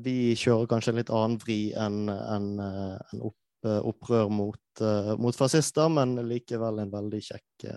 vi 0.03 0.17
kjører 0.37 0.69
kanskje 0.69 0.93
en 0.93 1.01
litt 1.01 1.13
annen 1.13 1.41
vri 1.41 1.61
enn 1.73 2.05
en, 2.13 2.51
en 2.61 3.25
opp, 3.31 3.39
opprør 3.65 4.29
mot, 4.29 4.83
mot, 5.17 5.35
fascister, 5.35 5.89
men 5.89 6.19
likevel 6.29 6.83
en 6.83 6.93
veldig 6.93 7.23
kjekk, 7.31 7.71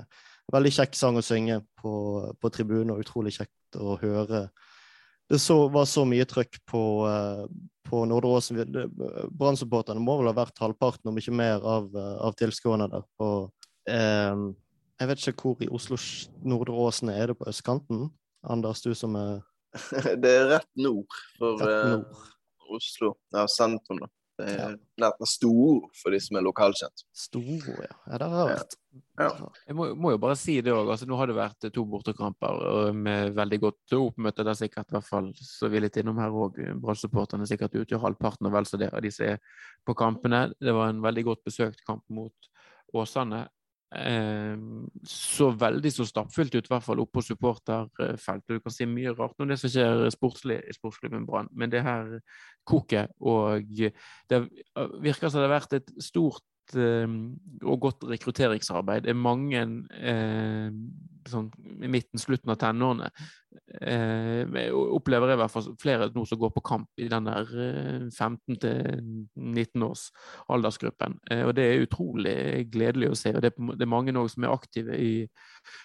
veldig 0.52 0.72
kjekk 0.76 0.98
sang 0.98 1.18
å 1.18 1.24
synge 1.24 1.60
på, 1.80 1.92
på 2.40 2.52
tribunen, 2.54 2.94
og 2.94 3.04
utrolig 3.04 3.34
kjekt 3.36 3.78
å 3.80 3.96
høre 4.00 4.48
det 5.30 5.38
så, 5.38 5.68
var 5.68 5.84
så 5.86 6.02
mye 6.04 6.26
trøkk 6.26 6.56
på, 6.66 6.80
uh, 7.06 7.44
på 7.86 8.02
Nordre 8.10 8.32
Åsen. 8.34 8.58
Brann-supporterne 9.30 10.02
må 10.02 10.16
vel 10.18 10.26
ha 10.26 10.34
vært 10.34 10.58
halvparten, 10.58 11.06
om 11.06 11.20
ikke 11.20 11.34
mer, 11.38 11.62
av, 11.62 11.86
uh, 11.94 12.16
av 12.26 12.34
tilskuerne 12.38 12.88
der. 12.90 13.04
På, 13.14 13.28
uh, 13.86 14.42
jeg 14.98 15.10
vet 15.10 15.22
ikke 15.22 15.52
hvor 15.52 15.62
i 15.62 15.70
Oslo 15.70 16.00
Nordre 16.42 16.74
Åsen 16.74 17.12
er. 17.14 17.30
Det 17.30 17.38
på 17.38 17.46
østkanten? 17.50 18.08
Anders, 18.42 18.82
du 18.82 18.90
som 18.96 19.14
er 19.20 19.38
Det 20.22 20.30
er 20.34 20.48
rett 20.50 20.70
nord 20.82 21.20
for 21.38 21.62
rett 21.62 21.92
nord. 21.92 22.26
Oslo. 22.74 23.14
Ja, 23.30 23.46
sentrum, 23.50 24.02
da. 24.02 24.10
Det 24.40 24.54
er 24.56 24.76
nesten 25.00 25.28
stor 25.28 25.88
for 26.00 26.14
de 26.14 26.20
som 26.22 26.38
er 26.38 26.44
lokalkjent. 26.46 27.04
Stor, 27.16 27.66
ja. 27.68 27.90
ja. 27.92 28.18
Det 28.20 28.28
har 28.32 28.50
vært. 28.50 28.76
Ja. 29.20 29.28
Jeg 29.68 29.76
må, 29.76 29.90
må, 30.00 30.14
jo 30.14 30.20
bare 30.22 30.36
si 30.38 30.56
det 30.64 30.72
òg. 30.74 30.88
Altså, 30.94 31.06
nå 31.08 31.18
har 31.20 31.30
det 31.30 31.36
vært 31.36 31.68
to 31.74 31.84
bortekamper 31.88 32.90
med 32.96 33.36
veldig 33.36 33.60
godt 33.66 33.96
oppmøte. 33.98 34.46
Det 34.46 34.54
er 34.54 34.60
sikkert, 34.62 34.88
i 34.90 34.96
hvert 34.96 35.08
fall, 35.08 35.30
så 35.36 35.70
vi 35.70 35.80
er 35.80 35.86
litt 35.86 36.00
innom 36.00 36.18
her 36.22 36.34
òg, 36.34 36.58
Brann-supporterne 36.82 37.48
sikkert 37.48 37.76
utgjør 37.82 38.04
halvparten 38.06 38.48
og 38.48 38.56
vel 38.56 38.68
så 38.68 38.80
det 38.80 38.90
av 38.90 39.04
de 39.04 39.12
som 39.14 39.28
er 39.34 39.40
på 39.86 39.96
kampene. 39.98 40.46
Det 40.58 40.74
var 40.76 40.92
en 40.92 41.04
veldig 41.04 41.26
godt 41.30 41.44
besøkt 41.46 41.84
kamp 41.86 42.04
mot 42.12 42.50
Åsane. 42.96 43.44
Eh, 43.90 44.56
så 45.02 45.48
veldig 45.58 45.90
så 45.90 46.06
stappfullt 46.06 46.54
ut, 46.54 46.68
i 46.68 46.70
hvert 46.70 46.86
fall 46.86 47.02
oppe 47.02 47.18
på 47.18 47.24
supporterfeltet. 47.26 48.46
Du 48.46 48.62
kan 48.62 48.74
si 48.74 48.86
mye 48.86 49.14
rart 49.16 49.40
om 49.42 49.50
det 49.50 49.58
som 49.58 49.72
skjer 49.72 50.06
sportslig 50.14 50.60
i 50.62 50.76
sportsklubben 50.76 51.26
Brann, 51.26 51.50
men 51.50 51.72
det 51.72 51.82
her 51.86 52.20
koket 52.68 53.10
og 53.18 53.66
Det 54.30 54.40
virker 55.02 55.28
som 55.28 55.40
det 55.40 55.48
har 55.48 55.56
vært 55.58 55.78
et 55.80 55.90
stort 55.98 56.76
eh, 56.78 57.08
og 57.64 57.80
godt 57.80 58.06
rekrutteringsarbeid. 58.12 59.08
Det 59.08 59.10
er 59.10 59.24
mange 59.26 59.66
eh, 59.98 60.70
sånn, 61.28 61.50
i 61.82 61.90
midten, 61.90 62.20
slutten 62.20 62.52
av 62.52 62.58
tenårene. 62.60 63.10
Eh, 63.82 64.46
jeg 64.46 64.72
opplever 64.72 65.32
i 65.34 65.38
hvert 65.40 65.52
fall 65.52 65.68
flere 65.80 66.08
nå 66.14 66.24
som 66.28 66.38
går 66.40 66.52
på 66.54 66.62
kamp 66.64 67.02
i 67.02 67.08
den 67.10 67.26
der 67.26 67.50
15 68.14 68.56
19 69.34 69.84
års 69.86 70.08
aldersgruppen. 70.50 71.18
Eh, 71.30 71.42
og 71.46 71.54
det 71.58 71.66
er 71.66 71.84
utrolig 71.84 72.36
gledelig 72.72 73.10
å 73.10 73.18
se. 73.18 73.34
og 73.34 73.42
Det, 73.44 73.52
det 73.58 73.86
er 73.86 73.90
mange 73.90 74.14
òg 74.16 74.30
som 74.32 74.46
er 74.46 74.54
aktive 74.54 74.96
i 74.96 75.12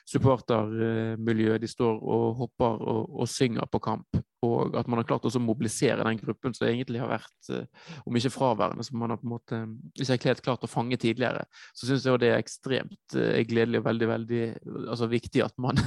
supportermiljøet. 0.10 1.62
De 1.62 1.72
står 1.72 2.00
og 2.00 2.25
hopper 2.41 2.79
og, 2.82 3.20
og 3.22 3.29
synger 3.29 3.67
på 3.72 3.82
kamp. 3.84 4.24
Og 4.46 4.75
at 4.77 4.89
man 4.91 5.00
har 5.00 5.08
klart 5.08 5.25
å 5.25 5.41
mobilisere 5.41 6.03
den 6.05 6.20
gruppen 6.20 6.53
som 6.53 6.67
egentlig 6.67 7.01
har 7.01 7.10
vært, 7.10 7.50
eh, 7.50 7.65
om 8.05 8.17
ikke 8.17 8.34
fraværende, 8.34 8.86
som 8.86 9.00
man 9.01 9.13
har 9.13 9.22
på 9.22 9.25
en 9.25 9.34
måte 9.34 9.62
ikke 9.96 10.12
har 10.12 10.36
helt 10.36 10.44
klart 10.46 10.65
å 10.65 10.70
fange 10.70 11.00
tidligere. 11.01 11.46
Så 11.74 11.89
syns 11.89 12.05
jeg 12.05 12.22
det 12.22 12.32
er 12.32 12.41
ekstremt 12.41 13.15
gledelig 13.50 13.82
og 13.82 13.88
veldig, 13.88 14.08
veldig 14.12 14.44
altså 14.91 15.10
viktig 15.10 15.44
at 15.46 15.55
man 15.62 15.79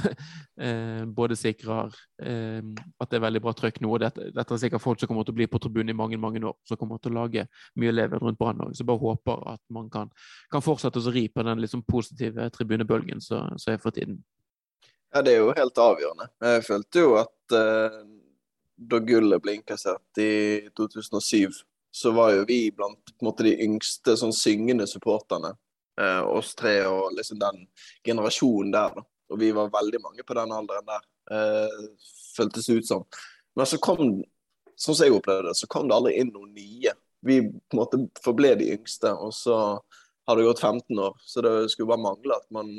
både 1.19 1.37
sikrer 1.39 1.93
at 2.19 3.11
det 3.11 3.17
er 3.17 3.23
veldig 3.23 3.41
bra 3.43 3.53
trøkk 3.55 3.79
nå. 3.83 3.93
og 3.93 4.01
dette, 4.03 4.29
dette, 4.35 4.53
er 4.53 4.61
sikkert 4.61 4.83
folk 4.83 4.99
som 4.99 5.09
kommer 5.09 5.27
til 5.27 5.35
å 5.35 5.39
bli 5.39 5.47
på 5.49 5.61
tribunen 5.61 5.93
i 5.93 5.97
mange 5.97 6.19
mange 6.19 6.41
år, 6.45 6.55
som 6.67 6.79
kommer 6.79 6.99
til 6.99 7.13
å 7.13 7.23
lage 7.23 7.45
mye 7.79 7.93
leven 7.93 8.21
rundt 8.21 8.39
Brann 8.39 8.61
òg. 8.65 8.75
Så 8.77 8.85
bare 8.87 9.01
håper 9.01 9.43
at 9.53 9.61
man 9.73 9.89
kan, 9.93 10.11
kan 10.51 10.63
fortsette 10.65 11.01
å 11.01 11.13
ri 11.13 11.27
på 11.31 11.43
den 11.47 11.63
liksom 11.63 11.83
positive 11.87 12.49
tribunebølgen 12.55 13.23
som 13.23 13.55
er 13.69 13.78
for 13.83 13.95
tiden. 13.95 14.21
Ja, 15.13 15.23
det 15.25 15.33
er 15.33 15.43
jo 15.43 15.53
helt 15.57 15.81
avgjørende. 15.81 16.29
Jeg 16.45 16.65
følte 16.67 17.03
jo 17.03 17.15
at 17.17 17.55
eh, 17.57 17.99
da 18.79 18.99
gullet 19.03 19.41
ble 19.43 19.57
innkassert 19.57 20.21
i 20.21 20.69
2007, 20.77 21.63
så 21.91 22.11
var 22.13 22.35
jo 22.35 22.45
vi 22.47 22.69
blant 22.71 23.15
måte, 23.25 23.47
de 23.47 23.55
yngste 23.65 24.15
sånn 24.19 24.35
syngende 24.35 24.85
supporterne. 24.87 25.55
Eh, 25.99 26.21
oss 26.29 26.53
tre 26.55 26.77
og 26.87 27.15
liksom 27.17 27.41
den 27.41 27.65
generasjonen 28.05 28.71
der. 28.75 28.93
da. 28.99 29.05
Og 29.29 29.41
vi 29.41 29.49
var 29.55 29.73
veldig 29.73 30.01
mange 30.03 30.25
på 30.25 30.37
den 30.37 30.53
alderen 30.53 30.85
der. 30.87 31.07
eh, 31.31 31.89
føltes 32.37 32.69
ut 32.69 32.87
som. 32.87 33.03
Men 33.55 33.65
så 33.65 33.77
kom, 33.81 34.21
sånn 34.77 34.95
som 34.95 35.05
jeg 35.05 35.13
opplevde 35.13 35.49
det, 35.49 35.57
så 35.57 35.67
kom 35.67 35.89
det 35.89 35.97
aldri 35.97 36.15
inn 36.21 36.31
noen 36.33 36.53
nye. 36.55 36.93
Vi 37.25 37.41
på 37.43 37.75
en 37.75 37.81
måte 37.81 37.99
forble 38.23 38.55
de 38.61 38.71
yngste, 38.77 39.11
og 39.11 39.33
så 39.35 39.57
har 40.29 40.37
det 40.37 40.45
gått 40.47 40.61
15 40.61 41.01
år. 41.03 41.17
Så 41.25 41.41
det 41.41 41.53
skulle 41.73 41.89
bare 41.91 42.05
mangle 42.05 42.37
at 42.37 42.47
man 42.53 42.69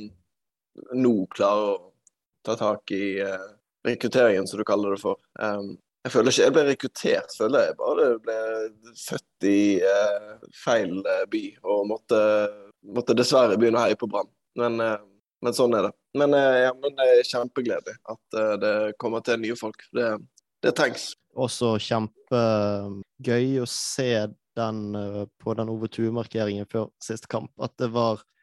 nå 0.96 1.14
klarer 1.34 1.76
å 1.76 1.92
ta 2.46 2.56
tak 2.56 2.90
i 2.90 3.20
uh, 3.22 3.52
rekrutteringen, 3.86 4.46
som 4.46 4.58
du 4.58 4.64
kaller 4.64 4.96
det 4.96 5.02
for. 5.02 5.20
Um, 5.40 5.76
jeg 6.04 6.14
føler 6.14 6.32
ikke 6.32 6.46
jeg 6.46 6.56
ble 6.56 6.64
rekruttert, 6.68 7.36
føler 7.36 7.66
jeg 7.66 7.76
bare 7.76 8.08
ble 8.24 8.38
født 8.96 9.48
i 9.48 9.62
uh, 9.84 10.34
feil 10.56 11.02
by 11.32 11.44
og 11.60 11.86
måtte, 11.90 12.20
måtte, 12.96 13.16
dessverre 13.18 13.58
begynne 13.60 13.82
å 13.82 13.84
heie 13.84 13.98
på 14.00 14.08
Brann. 14.10 14.30
Men, 14.58 14.80
men 15.44 15.54
sånn 15.56 15.76
er 15.76 15.86
det. 15.86 15.92
Men, 16.18 16.34
eh, 16.34 16.64
ja, 16.64 16.72
men 16.74 16.96
det 16.98 17.04
er 17.06 17.28
kjempegledelig 17.28 17.94
at 18.10 18.38
det 18.60 18.72
kommer 19.00 19.22
til 19.22 19.38
nye 19.38 19.54
folk. 19.56 19.84
Det, 19.94 20.08
det 20.66 20.72
trengs. 20.76 21.12
Også 21.38 21.76
kjempegøy 21.84 23.60
å 23.62 23.68
se 23.70 24.10
den 24.58 24.80
på 25.38 25.54
den 25.54 25.70
Ove 25.70 25.86
Tue-markeringen 25.94 26.66
før 26.72 26.90
siste 27.04 27.30
kamp. 27.30 27.52
At 27.62 27.76
det 27.78 27.92
var 27.94 28.24
Eh, 28.24 28.39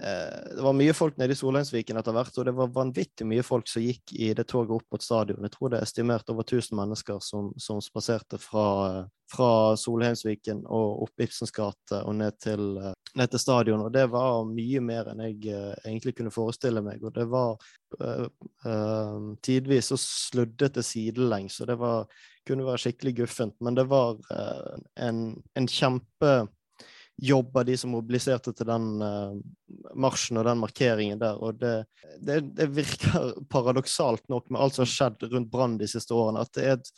det 0.00 0.62
var 0.64 0.72
mye 0.76 0.94
folk 0.96 1.18
nede 1.20 1.34
i 1.34 1.36
Solheimsviken 1.36 1.98
etter 2.00 2.14
hvert, 2.16 2.36
og 2.40 2.46
det 2.48 2.54
var 2.56 2.72
vanvittig 2.72 3.26
mye 3.28 3.44
folk 3.44 3.68
som 3.68 3.84
gikk 3.84 4.14
i 4.16 4.30
det 4.36 4.46
toget 4.48 4.72
opp 4.78 4.94
mot 4.94 5.04
stadion. 5.04 5.44
Jeg 5.44 5.52
tror 5.52 5.72
det 5.72 5.80
er 5.80 5.88
estimert 5.88 6.32
over 6.32 6.46
1000 6.46 6.76
mennesker 6.78 7.18
som, 7.24 7.50
som 7.60 7.82
spaserte 7.84 8.38
fra, 8.40 9.04
fra 9.32 9.50
Solheimsviken 9.76 10.62
og 10.66 11.04
opp 11.04 11.24
Ibsens 11.24 11.52
gate 11.54 12.00
og 12.00 12.16
ned 12.16 12.38
til, 12.42 12.64
ned 12.80 13.32
til, 13.32 13.42
stadion. 13.42 13.84
Og 13.84 13.92
det 13.94 14.06
var 14.12 14.48
mye 14.48 14.82
mer 14.84 15.10
enn 15.12 15.24
jeg 15.26 15.52
uh, 15.52 15.74
egentlig 15.84 16.16
kunne 16.18 16.34
forestille 16.34 16.82
meg. 16.84 17.04
Og 17.04 17.14
det 17.16 17.26
var 17.30 17.58
uh, 18.00 18.26
uh, 18.66 19.32
tidvis 19.44 19.92
så 19.92 20.00
sluddete 20.00 20.84
sidelengs, 20.86 21.60
og 21.60 21.70
det 21.70 21.76
var, 21.80 22.08
kunne 22.48 22.66
være 22.66 22.84
skikkelig 22.86 23.18
guffent. 23.20 23.58
Men 23.60 23.76
det 23.76 23.86
var 23.90 24.16
en, 24.96 25.22
en 25.56 25.68
kjempe 25.70 26.32
jobb 27.20 27.58
de 27.66 27.76
som 27.76 27.92
mobiliserte 27.94 28.52
til 28.56 28.68
den 28.68 28.86
uh, 29.02 29.34
marsjen 29.98 30.40
og 30.40 30.46
den 30.48 30.60
markeringen 30.62 31.20
der. 31.20 31.40
Og 31.40 31.58
det, 31.60 31.74
det, 32.18 32.40
det, 32.56 32.70
virker 32.76 33.34
paradoksalt 33.52 34.26
nok 34.32 34.48
med 34.50 34.60
alt 34.60 34.78
som 34.78 34.86
har 34.86 34.94
skjedd 34.94 35.28
rundt 35.28 35.52
Brann 35.52 35.78
de 35.80 35.88
siste 35.90 36.16
årene, 36.16 36.44
at 36.44 36.52
det 36.56 36.66
er 36.66 36.78
et, 36.78 36.90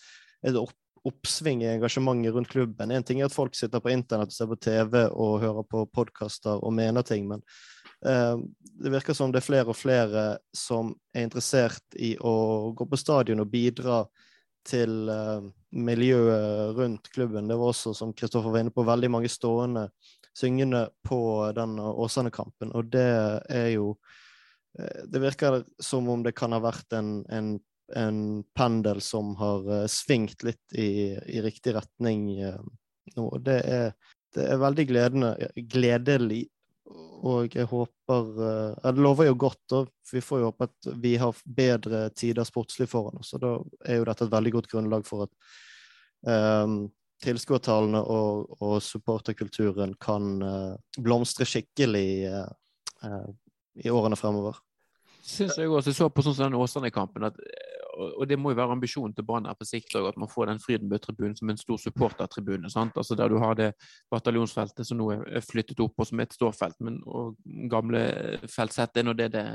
et 0.51 0.59
opp, 0.61 0.77
oppsving 1.09 1.65
i 1.65 1.73
engasjementet 1.73 2.35
rundt 2.37 2.53
klubben. 2.53 2.95
En 2.95 3.07
ting 3.07 3.21
er 3.21 3.31
at 3.31 3.35
folk 3.35 3.57
sitter 3.59 3.83
på 3.83 3.91
internett 3.91 4.31
og 4.31 4.37
ser 4.37 4.51
på 4.53 4.61
TV 4.63 4.99
og 5.11 5.41
hører 5.43 5.67
på 5.67 5.87
podkaster 5.91 6.63
og 6.63 6.75
mener 6.77 7.07
ting, 7.07 7.27
men 7.31 7.43
uh, 8.07 8.39
det 8.83 8.95
virker 8.95 9.19
som 9.19 9.35
det 9.35 9.43
er 9.43 9.49
flere 9.49 9.75
og 9.75 9.79
flere 9.79 10.27
som 10.55 10.95
er 11.15 11.27
interessert 11.27 11.99
i 11.99 12.15
å 12.19 12.71
gå 12.79 12.87
på 12.87 13.01
stadion 13.01 13.43
og 13.43 13.51
bidra 13.51 14.05
til 14.67 15.11
uh, 15.11 15.45
miljøet 15.73 16.77
rundt 16.77 17.11
klubben. 17.15 17.49
Det 17.49 17.59
var 17.59 17.73
også, 17.73 17.95
som 17.97 18.15
Kristoffer 18.17 18.53
var 18.53 18.63
inne 18.63 18.75
på, 18.75 18.85
veldig 18.87 19.11
mange 19.13 19.31
stående 19.33 19.89
syngende 20.37 20.87
på 21.05 21.19
den 21.57 21.77
Åsane-kampen. 21.81 22.73
Og 22.77 22.89
det 22.93 23.09
er 23.51 23.69
jo 23.75 23.93
uh, 23.97 25.03
Det 25.09 25.23
virker 25.23 25.63
som 25.83 26.09
om 26.13 26.25
det 26.25 26.35
kan 26.39 26.55
ha 26.57 26.63
vært 26.63 26.97
en, 26.99 27.21
en, 27.33 27.53
en 27.97 28.23
pendel 28.57 29.03
som 29.05 29.35
har 29.41 29.69
uh, 29.69 29.85
svingt 29.91 30.47
litt 30.47 30.79
i, 30.79 31.13
i 31.17 31.45
riktig 31.45 31.77
retning 31.77 32.29
nå. 33.17 33.29
Det 33.45 33.61
er, 33.67 33.93
det 34.33 34.49
er 34.49 34.63
veldig 34.63 34.89
gledende, 34.89 35.35
gledelig 35.69 36.47
og 37.23 37.55
jeg 37.55 37.69
håper 37.71 38.31
uh, 38.39 38.93
Det 38.93 39.03
lover 39.03 39.29
jo 39.31 39.37
godt, 39.39 39.75
og 39.79 39.93
vi 40.13 40.23
får 40.25 40.43
jo 40.43 40.49
håpe 40.51 40.69
at 40.69 40.89
vi 41.03 41.15
har 41.21 41.45
bedre 41.47 42.09
tider 42.19 42.47
sportslig 42.49 42.89
foran 42.91 43.21
oss. 43.21 43.33
og 43.37 43.45
Da 43.45 43.53
er 43.87 44.01
jo 44.01 44.09
dette 44.09 44.27
et 44.27 44.35
veldig 44.35 44.53
godt 44.57 44.71
grunnlag 44.73 45.07
for 45.07 45.29
at 45.29 46.65
um, 46.65 46.83
tilskuertallene 47.23 48.03
og, 48.03 48.57
og 48.61 48.77
supporterkulturen 48.83 49.95
kan 50.03 50.35
uh, 50.43 50.75
blomstre 50.99 51.47
skikkelig 51.47 52.09
uh, 52.27 53.31
i 53.79 53.91
årene 53.91 54.19
fremover. 54.19 54.59
Syns 55.23 55.55
jeg 55.59 55.71
også, 55.71 55.93
jeg 55.93 56.01
så 56.01 56.11
på 56.11 56.25
sånn 56.27 56.35
som 56.35 56.51
den 56.51 56.59
Åsane-kampen, 56.59 57.29
at 57.31 57.39
og 57.93 58.25
det 58.29 58.39
må 58.41 58.53
jo 58.53 58.59
være 58.59 58.77
ambisjonen 58.77 59.15
til 59.17 59.27
Brann 59.29 59.49
på 59.59 59.67
sikt 59.69 59.97
òg, 59.99 60.09
at 60.13 60.19
man 60.21 60.31
får 60.31 60.49
den 60.49 60.63
Frydenbø-tribunen 60.63 61.37
som 61.37 61.51
en 61.53 61.61
stor 61.61 61.81
supportertribune. 61.81 62.71
Altså 62.73 63.15
Der 63.19 63.29
du 63.29 63.39
har 63.39 63.55
det 63.55 63.73
bataljonsfeltet 64.11 64.87
som 64.87 64.99
nå 64.99 65.11
er 65.13 65.45
flyttet 65.45 65.81
opp, 65.81 65.95
og 65.99 66.09
som 66.09 66.21
er 66.21 66.29
et 66.29 66.37
ståfelt, 66.39 66.81
men 66.81 67.03
og 67.07 67.37
gamle 67.71 68.03
feltsett 68.49 68.97
er 68.97 69.07
nå 69.07 69.17
det 69.19 69.33
det 69.33 69.47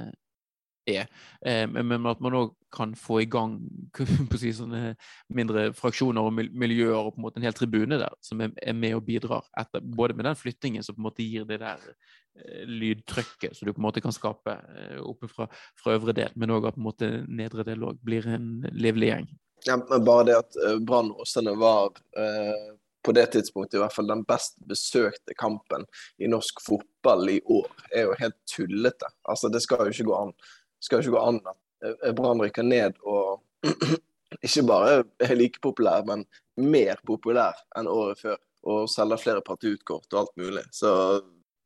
er. 0.88 1.08
Eh, 1.46 1.66
men 1.68 2.06
at 2.10 2.22
man 2.24 2.38
òg 2.38 2.54
kan 2.74 2.94
få 3.00 3.22
i 3.24 3.30
gang 3.32 3.58
si, 4.42 4.52
sånne 4.56 4.94
mindre 5.34 5.70
fraksjoner 5.78 6.28
og 6.28 6.36
miljøer 6.36 7.00
og 7.00 7.16
på 7.16 7.22
en 7.22 7.26
måte 7.28 7.42
en 7.42 7.48
hel 7.48 7.56
tribune 7.58 8.00
der 8.02 8.16
som 8.24 8.44
er 8.44 8.78
med 8.78 8.98
og 8.98 9.06
bidrar. 9.08 9.48
Etter, 9.58 9.84
både 9.84 10.18
med 10.18 10.28
den 10.30 10.40
flyttingen 10.40 10.86
som 10.86 10.98
på 10.98 11.04
en 11.04 11.10
måte 11.10 11.26
gir 11.26 11.48
det 11.50 11.62
der 11.64 11.84
eh, 11.90 12.64
lydtrykket 12.68 13.58
som 13.58 13.68
du 13.68 13.74
på 13.74 13.82
en 13.82 13.88
måte 13.90 14.04
kan 14.04 14.16
skape 14.16 14.56
eh, 14.56 14.98
oppe 15.04 15.30
fra, 15.32 15.50
fra 15.80 15.98
øvre 15.98 16.16
del, 16.18 16.34
men 16.36 16.56
òg 16.56 16.70
at 16.72 16.80
på 16.80 16.84
en 16.84 16.90
måte 16.90 17.12
nedre 17.28 17.68
del 17.68 17.86
òg 17.88 18.02
blir 18.04 18.28
en 18.38 18.50
livlig 18.74 19.14
gjeng. 19.14 19.30
Ja, 19.66 19.80
men 19.82 20.04
bare 20.06 20.28
det 20.28 20.36
at 20.38 20.58
Brann 20.86 21.10
Åsane 21.18 21.56
var 21.58 21.96
eh, 22.16 22.76
på 23.08 23.12
det 23.12 23.26
tidspunktet 23.32 23.78
i 23.78 23.80
hvert 23.80 23.96
fall 23.96 24.10
den 24.10 24.24
best 24.28 24.58
besøkte 24.68 25.36
kampen 25.40 25.86
i 26.20 26.28
norsk 26.28 26.60
fotball 26.66 27.30
i 27.32 27.38
år, 27.46 27.70
er 27.96 28.10
jo 28.10 28.18
helt 28.20 28.36
tullete. 28.52 29.08
Altså, 29.24 29.48
det 29.54 29.62
skal 29.64 29.86
jo 29.86 29.94
ikke 29.94 30.10
gå 30.10 30.18
an 30.18 30.34
skal 30.84 31.02
ikke 31.02 31.16
gå 31.16 31.24
an 31.24 31.40
at 31.44 31.88
eh, 31.88 32.14
Brann 32.18 32.42
rykker 32.44 32.66
ned 32.68 33.00
og 33.04 33.44
ikke 34.46 34.66
bare 34.68 35.00
er 35.24 35.38
like 35.38 35.62
populær, 35.64 36.04
men 36.08 36.26
mer 36.58 37.00
populær 37.08 37.58
enn 37.78 37.90
året 37.92 38.22
før. 38.22 38.38
Og 38.68 38.90
selger 38.92 39.22
flere 39.22 39.42
partiutkort 39.46 40.12
og 40.12 40.20
alt 40.20 40.34
mulig. 40.42 40.66
Så 40.76 40.90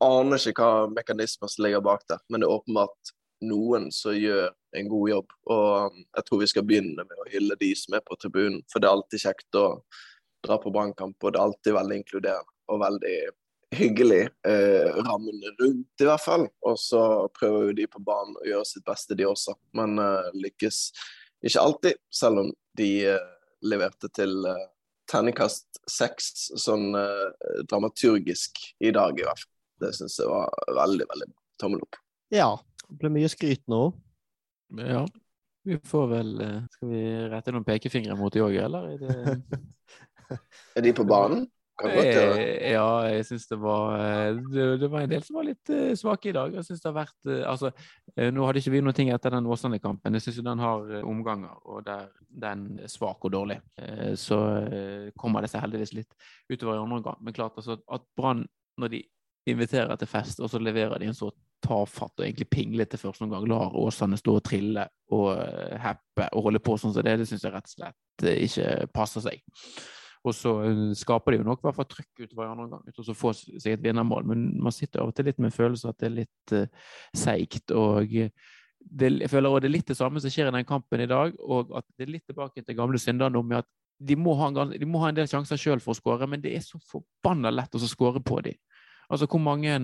aner 0.06 0.44
ikke 0.52 0.68
hva 0.68 0.90
mekanismer 0.92 1.50
som 1.50 1.66
ligger 1.66 1.82
bak 1.82 2.04
der. 2.12 2.20
Men 2.30 2.44
det 2.44 2.50
er 2.50 2.54
åpenbart 2.54 3.14
noen 3.48 3.88
som 3.96 4.14
gjør 4.14 4.52
en 4.78 4.90
god 4.92 5.10
jobb. 5.10 5.36
Og 5.56 5.98
jeg 6.04 6.28
tror 6.28 6.42
vi 6.44 6.50
skal 6.52 6.68
begynne 6.68 7.06
med 7.08 7.24
å 7.24 7.30
hylle 7.32 7.58
de 7.60 7.72
som 7.80 7.98
er 7.98 8.06
på 8.06 8.18
tribunen. 8.22 8.62
For 8.70 8.84
det 8.84 8.90
er 8.90 8.98
alltid 9.00 9.24
kjekt 9.26 9.60
å 9.60 9.66
dra 10.46 10.58
på 10.62 10.74
brannkamp, 10.74 11.18
og 11.22 11.34
det 11.34 11.40
er 11.40 11.48
alltid 11.48 11.78
veldig 11.78 11.98
inkluderende 12.02 12.58
og 12.72 12.80
veldig 12.82 13.18
hyggelig 13.76 14.22
eh, 14.48 14.90
rammen 15.06 15.44
rundt, 15.60 16.02
i 16.02 16.08
hvert 16.08 16.24
fall. 16.24 16.48
Og 16.68 16.80
så 16.80 17.02
prøver 17.36 17.70
jo 17.70 17.78
de 17.80 17.88
på 17.92 18.02
banen 18.04 18.36
å 18.40 18.48
gjøre 18.48 18.68
sitt 18.68 18.86
beste, 18.88 19.18
de 19.18 19.28
også. 19.30 19.56
Men 19.78 20.00
eh, 20.02 20.32
lykkes 20.48 20.82
ikke 21.48 21.64
alltid, 21.64 22.02
selv 22.14 22.44
om 22.44 22.52
de 22.78 22.92
eh, 23.14 23.32
leverte 23.66 24.12
til 24.14 24.36
eh, 24.50 24.68
terningkast 25.12 25.82
seks 25.90 26.52
sånn 26.62 26.92
eh, 26.98 27.64
dramaturgisk 27.70 28.62
i 28.84 28.94
dag, 28.96 29.18
i 29.18 29.26
hvert 29.28 29.44
fall. 29.44 29.54
Det 29.82 29.96
syns 29.98 30.20
jeg 30.20 30.30
var 30.30 30.52
veldig, 30.78 31.08
veldig 31.10 31.30
bra. 31.32 31.40
Tommel 31.62 31.84
opp. 31.86 31.98
Ja. 32.34 32.54
Det 32.92 32.98
ble 33.00 33.12
mye 33.16 33.30
skryt 33.32 33.64
nå. 33.72 33.86
Ja. 34.78 35.06
Vi 35.64 35.78
får 35.86 36.08
vel 36.10 36.30
eh, 36.42 36.60
Skal 36.74 36.90
vi 36.92 37.02
rette 37.32 37.54
noen 37.54 37.66
pekefingre 37.68 38.18
mot 38.20 38.34
de 38.34 38.44
òg, 38.44 38.56
eller? 38.66 38.92
Er, 38.92 39.02
det... 39.02 40.38
er 40.78 40.86
de 40.86 40.94
på 40.98 41.06
banen? 41.08 41.46
Eh, 41.90 42.72
ja, 42.74 42.88
jeg 43.10 43.26
syns 43.28 43.48
det 43.50 43.58
var 43.62 43.96
eh, 43.98 44.40
det, 44.54 44.66
det, 44.82 44.90
var 44.92 45.06
en 45.06 45.12
del 45.12 45.24
som 45.26 45.38
var 45.40 45.48
litt 45.48 45.72
uh, 45.74 45.92
svake 45.98 46.32
i 46.32 46.36
dag. 46.36 46.56
Jeg 46.58 46.68
synes 46.68 46.82
det 46.84 46.90
har 46.90 46.98
vært 46.98 47.30
altså, 47.50 47.72
uh, 47.72 48.30
Nå 48.34 48.48
hadde 48.48 48.62
ikke 48.62 48.74
vi 48.76 48.82
noen 48.84 48.98
ting 48.98 49.12
etter 49.14 49.34
den 49.36 49.50
Åsane-kampen. 49.52 50.18
Jeg 50.18 50.26
syns 50.26 50.42
den 50.46 50.64
har 50.64 50.98
omganger, 51.02 51.56
og 51.66 51.86
der 51.88 52.10
den 52.42 52.68
er 52.86 52.92
svak 52.92 53.26
og 53.28 53.34
dårlig. 53.34 53.58
så 54.16 54.38
kommer 55.20 55.44
det 55.44 55.50
seg 55.52 55.66
heldigvis 55.66 55.92
litt 55.98 56.14
utover 56.48 56.78
i 56.78 56.80
andre 56.80 57.00
omgang. 57.02 57.18
Men 57.20 57.36
klart 57.36 57.58
altså, 57.60 57.76
at 57.92 58.06
Brann, 58.16 58.46
når 58.80 58.94
de 58.94 59.02
inviterer 59.52 60.00
til 60.00 60.08
fest, 60.08 60.40
og 60.40 60.50
så 60.50 60.62
leverer 60.62 61.02
de 61.02 61.10
en 61.10 61.18
så 61.18 61.28
tafatt 61.62 62.22
og 62.22 62.24
egentlig 62.24 62.48
pinglete 62.50 62.98
første 62.98 63.26
omgang, 63.28 63.44
lar 63.50 63.76
Åsane 63.78 64.20
stå 64.20 64.38
og 64.40 64.46
trille 64.48 64.88
og 65.12 65.34
heppe 65.84 66.30
og 66.32 66.48
holde 66.48 66.64
på 66.64 66.78
sånn 66.80 66.96
som 66.96 67.04
det, 67.06 67.18
det 67.20 67.28
syns 67.30 67.44
jeg 67.44 67.54
rett 67.54 67.68
og 67.68 67.76
slett 67.76 68.30
ikke 68.48 68.70
passer 68.96 69.28
seg. 69.28 69.44
Og 70.22 70.36
så 70.38 70.54
eh, 70.68 70.80
skaper 70.98 71.34
de 71.34 71.42
jo 71.42 71.48
nok 71.48 71.62
i 71.62 71.68
hvert 71.68 71.78
fall 71.80 71.90
trykk 71.90 72.24
utover 72.24 72.46
i 72.46 72.50
andre 72.52 72.66
omgang, 72.68 72.84
uten 72.88 73.14
å 73.14 73.18
få 73.18 73.34
seg 73.38 73.72
et 73.74 73.84
vinnermål. 73.84 74.26
Men 74.30 74.48
man 74.62 74.76
sitter 74.76 75.02
av 75.02 75.12
og 75.12 75.18
til 75.18 75.30
litt 75.30 75.42
med 75.42 75.56
følelsen 75.56 75.92
at 75.92 76.02
det 76.02 76.10
er 76.10 76.18
litt 76.20 76.56
uh, 76.56 76.90
seigt. 77.18 77.74
Og 77.74 78.12
det, 78.12 79.10
jeg 79.10 79.32
føler 79.32 79.50
også 79.50 79.64
det 79.64 79.72
er 79.72 79.76
litt 79.78 79.90
det 79.90 79.98
samme 79.98 80.22
som 80.22 80.34
skjer 80.34 80.52
i 80.52 80.56
den 80.58 80.68
kampen 80.70 81.02
i 81.02 81.10
dag, 81.10 81.34
og 81.42 81.74
at 81.80 81.88
det 81.98 82.06
er 82.06 82.14
litt 82.18 82.28
tilbake 82.30 82.62
til 82.62 82.78
gamle 82.78 83.02
syndene 83.02 83.42
om 83.42 83.58
at 83.58 83.70
de 84.02 84.18
må, 84.18 84.34
ha 84.38 84.50
en, 84.50 84.74
de 84.74 84.88
må 84.90 85.02
ha 85.04 85.12
en 85.12 85.18
del 85.18 85.30
sjanser 85.30 85.60
sjøl 85.62 85.82
for 85.82 85.94
å 85.94 85.98
skåre, 85.98 86.30
men 86.30 86.42
det 86.42 86.56
er 86.58 86.64
så 86.66 86.80
forbanna 86.90 87.52
lett 87.54 87.78
å 87.78 87.82
skåre 87.82 88.22
på 88.26 88.40
dem. 88.46 88.58
Altså 89.12 89.28
hvor 89.28 89.42
mange 89.44 89.76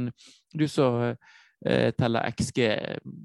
Du 0.56 0.64
som 0.72 1.02
uh, 1.02 1.90
teller 1.98 2.30
XG 2.32 2.62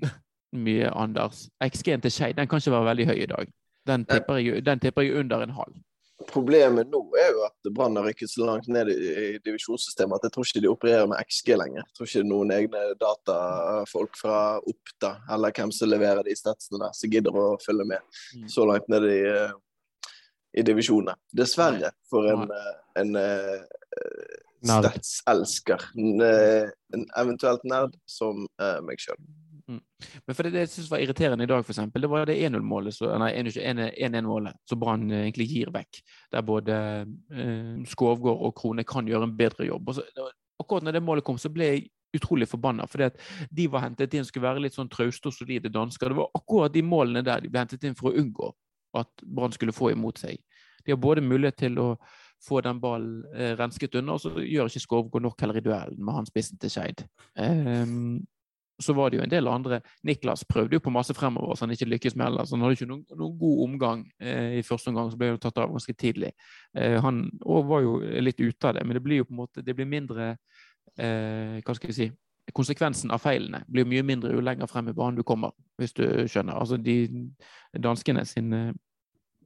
mye, 0.64 0.90
Anders. 0.92 1.46
XG-en 1.64 2.02
til 2.04 2.12
Skeid 2.12 2.36
kan 2.36 2.60
ikke 2.60 2.74
være 2.74 2.88
veldig 2.90 3.06
høy 3.08 3.18
i 3.22 3.30
dag. 3.30 3.52
Den 3.88 4.04
tipper 4.04 4.38
jeg, 4.38 4.64
den 4.66 4.80
tipper 4.82 5.06
jeg 5.06 5.16
under 5.22 5.42
en 5.42 5.54
halv. 5.56 5.74
Problemet 6.28 6.90
nå 6.92 7.00
er 7.20 7.32
jo 7.34 7.42
at 7.46 7.70
Brann 7.74 7.96
har 7.98 8.06
rykket 8.08 8.30
så 8.32 8.46
langt 8.46 8.68
ned 8.72 8.90
i, 8.92 8.96
i 8.96 9.26
divisjonssystemet 9.44 10.18
at 10.18 10.28
jeg 10.28 10.34
tror 10.34 10.48
ikke 10.48 10.62
de 10.64 10.70
opererer 10.70 11.10
med 11.10 11.20
XG 11.28 11.54
lenger. 11.58 11.82
Jeg 11.82 11.98
tror 11.98 12.10
ikke 12.10 12.28
noen 12.28 12.54
egne 12.54 12.84
datafolk 13.00 14.18
fra 14.20 14.38
Oppda 14.60 15.12
eller 15.34 15.54
hvem 15.56 15.74
som 15.74 15.90
leverer 15.90 16.24
de 16.26 16.36
statsene 16.38 16.80
der, 16.82 16.94
som 16.96 17.12
gidder 17.12 17.38
å 17.38 17.46
følge 17.64 17.88
med 17.94 18.22
mm. 18.38 18.48
så 18.54 18.66
langt 18.68 18.88
ned 18.92 19.08
i, 19.10 19.20
uh, 19.26 20.08
i 20.58 20.66
divisjonene. 20.66 21.16
Dessverre 21.42 21.92
for 22.10 22.30
en, 22.32 22.48
en, 23.00 23.14
en 23.16 23.16
uh, 23.18 24.40
statselsker, 24.62 25.88
en, 25.98 26.26
en 26.94 27.06
eventuelt 27.18 27.64
nerd 27.66 27.96
som 28.06 28.46
meg 28.86 29.00
sjøl. 29.02 29.18
Mm. 29.72 30.10
Men 30.26 30.36
for 30.36 30.46
det, 30.46 30.52
det 30.54 30.64
jeg 30.66 30.72
synes 30.74 30.90
var 30.92 31.02
irriterende 31.02 31.46
i 31.46 31.50
dag, 31.50 31.64
for 31.64 31.74
eksempel, 31.74 32.04
det 32.04 32.10
var 32.12 32.28
det 32.28 32.36
1-0-målet, 32.48 33.00
nei 33.22 33.30
1-1-målet 33.40 34.60
som 34.68 34.80
Brann 34.80 35.08
eh, 35.10 35.24
egentlig 35.26 35.48
gir 35.50 35.72
vekk. 35.74 36.02
Der 36.34 36.46
både 36.46 36.78
eh, 37.32 37.82
Skovgård 37.88 38.46
og 38.48 38.54
Krone 38.58 38.86
kan 38.88 39.08
gjøre 39.08 39.30
en 39.30 39.36
bedre 39.38 39.68
jobb. 39.68 39.92
Så, 39.96 40.06
akkurat 40.60 40.86
når 40.86 40.98
det 40.98 41.04
målet 41.06 41.26
kom, 41.26 41.40
så 41.40 41.50
ble 41.52 41.70
jeg 41.70 41.84
utrolig 42.16 42.48
forbanna. 42.48 42.86
For 42.90 43.08
de 43.50 43.68
var 43.72 43.86
hentet 43.86 44.14
inn 44.14 44.26
skulle 44.28 44.48
være 44.50 44.64
litt 44.66 44.76
sånn 44.76 44.90
trauste 44.92 45.30
og 45.30 45.36
solide 45.36 45.72
dansker. 45.72 46.12
Det 46.12 46.20
var 46.20 46.34
akkurat 46.36 46.74
de 46.74 46.84
målene 46.84 47.24
der 47.24 47.44
de 47.44 47.52
ble 47.52 47.64
hentet 47.64 47.86
inn 47.88 47.96
for 47.98 48.10
å 48.10 48.18
unngå 48.20 48.52
at 49.00 49.24
Brann 49.24 49.54
skulle 49.54 49.72
få 49.72 49.94
imot 49.94 50.20
seg. 50.20 50.36
De 50.84 50.92
har 50.92 51.00
både 51.00 51.24
mulighet 51.24 51.62
til 51.62 51.78
å 51.80 51.88
få 52.42 52.60
den 52.64 52.80
ballen 52.82 53.22
eh, 53.36 53.54
rensket 53.58 53.94
unna, 54.00 54.16
og 54.16 54.22
så 54.24 54.34
gjør 54.42 54.70
ikke 54.70 54.82
Skovgård 54.82 55.24
nok 55.24 55.40
heller 55.40 55.60
i 55.60 55.64
duellen 55.64 56.00
med 56.02 56.16
han 56.16 56.28
spissen 56.28 56.58
til 56.60 56.72
Skeid. 56.74 57.04
Um, 57.38 58.24
så 58.82 58.94
var 58.96 59.10
det 59.10 59.18
jo 59.18 59.24
en 59.24 59.32
del 59.32 59.48
andre. 59.50 59.80
Niklas 60.06 60.44
prøvde 60.48 60.76
jo 60.76 60.82
på 60.84 60.92
masse 60.94 61.14
fremover, 61.16 61.54
så 61.56 61.66
han 61.66 61.74
ikke 61.74 61.90
lykkes 61.90 62.16
med 62.16 62.26
heller. 62.28 62.48
Så 62.48 62.56
han 62.56 62.64
hadde 62.64 62.78
ikke 62.78 62.90
noen, 62.90 63.04
noen 63.18 63.38
god 63.40 63.62
omgang 63.66 64.04
eh, 64.20 64.58
i 64.58 64.66
første 64.66 64.92
omgang, 64.92 65.10
så 65.12 65.20
ble 65.20 65.32
han 65.32 65.40
tatt 65.42 65.62
av 65.62 65.72
ganske 65.72 65.94
tidlig. 65.98 66.32
Eh, 66.76 66.98
han 67.02 67.24
var 67.42 67.84
jo 67.84 67.96
litt 68.00 68.40
ute 68.42 68.68
av 68.68 68.76
det, 68.76 68.84
men 68.86 68.98
det 68.98 69.04
blir 69.04 69.22
jo 69.22 69.28
på 69.30 69.36
en 69.36 69.42
måte 69.44 69.64
det 69.64 69.76
blir 69.78 69.88
mindre 69.88 70.34
eh, 70.98 71.58
Hva 71.62 71.74
skal 71.78 71.92
vi 71.92 71.98
si 72.00 72.12
Konsekvensen 72.52 73.12
av 73.14 73.20
feilene 73.22 73.60
blir 73.70 73.86
mye 73.86 74.02
mindre 74.02 74.32
jo 74.34 74.40
lenger 74.42 74.66
frem 74.66 74.88
i 74.90 74.94
banen 74.96 75.14
du 75.14 75.22
kommer, 75.22 75.52
hvis 75.78 75.94
du 75.94 76.02
skjønner. 76.26 76.56
Altså 76.58 76.74
de 76.76 76.96
danskene 77.78 78.24
sin 78.26 78.50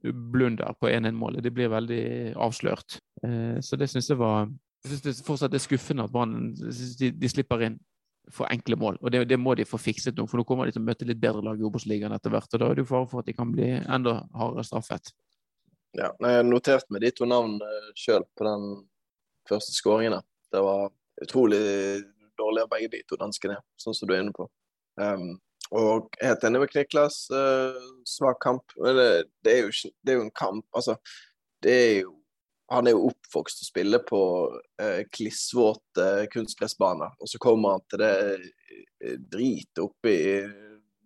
blunder 0.01 0.73
på 0.79 0.89
1-1-målet, 0.89 1.43
det 1.43 1.53
blir 1.53 1.69
veldig 1.69 2.33
avslørt. 2.35 2.99
Eh, 3.23 3.59
så 3.61 3.75
det 3.75 3.89
syns 3.89 4.09
jeg 4.09 4.19
var 4.19 4.49
jeg 4.83 4.91
synes 4.91 5.01
det 5.01 5.25
fortsatt 5.25 5.53
er 5.53 5.61
skuffende 5.61 6.03
at 6.05 6.11
Brann 6.13 6.53
de, 6.55 7.09
de 7.11 7.29
slipper 7.29 7.63
inn 7.65 7.79
for 8.33 8.49
enkle 8.51 8.77
mål. 8.79 8.97
Og 9.01 9.11
det, 9.13 9.23
det, 9.29 9.37
må 9.39 9.55
de 9.55 9.65
få 9.67 9.79
fikset 9.81 10.17
nå, 10.17 10.27
for 10.27 10.39
nå 10.39 10.45
kommer 10.47 10.67
de 10.67 10.75
til 10.75 10.83
å 10.83 10.87
møte 10.87 11.07
litt 11.07 11.21
bedre 11.21 11.43
lag 11.45 11.59
i 11.59 11.65
Obos-ligaen 11.67 12.15
etter 12.15 12.33
hvert. 12.33 12.51
Og 12.51 12.61
da 12.61 12.69
er 12.69 12.77
det 12.77 12.83
jo 12.83 12.91
fare 12.91 13.09
for 13.11 13.23
at 13.23 13.29
de 13.29 13.35
kan 13.37 13.53
bli 13.53 13.71
enda 13.79 14.19
hardere 14.37 14.65
straffet. 14.67 15.13
Ja, 15.97 16.11
jeg 16.11 16.45
noterte 16.45 16.51
notert 16.51 16.91
meg 16.93 17.05
de 17.05 17.11
to 17.15 17.27
navnene 17.29 17.93
sjøl 17.97 18.27
på 18.37 18.45
den 18.45 18.67
første 19.49 19.73
skåringen. 19.73 20.19
Det 20.53 20.61
var 20.63 20.91
utrolig 21.23 21.61
dårlig 22.37 22.63
av 22.63 22.71
begge 22.71 22.91
de 22.93 23.03
to 23.07 23.17
danskene, 23.19 23.57
sånn 23.81 23.95
som 23.97 24.09
du 24.09 24.13
er 24.13 24.21
inne 24.25 24.35
på. 24.35 24.45
Um, 25.01 25.37
og 25.75 26.13
helt 26.21 26.43
enig 26.47 26.61
med 26.63 26.71
Kniklas. 26.71 27.25
Uh, 27.33 27.79
svak 28.07 28.39
kamp. 28.43 28.75
Det, 28.77 29.07
det, 29.43 29.55
er 29.55 29.65
jo, 29.65 29.73
det, 30.03 30.13
er 30.13 30.19
jo, 30.19 30.27
en 30.27 30.37
kamp. 30.37 30.65
Altså, 30.77 30.97
det 31.65 31.73
er 31.73 31.95
jo 32.03 32.13
han 32.71 32.87
er 32.87 32.95
jo 32.95 33.07
oppvokst 33.09 33.63
og 33.63 33.69
spiller 33.69 34.03
på 34.07 34.21
eh, 34.81 35.03
klissvåte 35.13 36.27
kunstgressbaner. 36.33 37.15
Og 37.21 37.31
så 37.31 37.39
kommer 37.41 37.77
han 37.77 37.85
til 37.87 38.03
det 38.03 38.13
eh, 38.35 39.17
dritet 39.19 39.83
oppe 39.83 40.11
i 40.11 40.31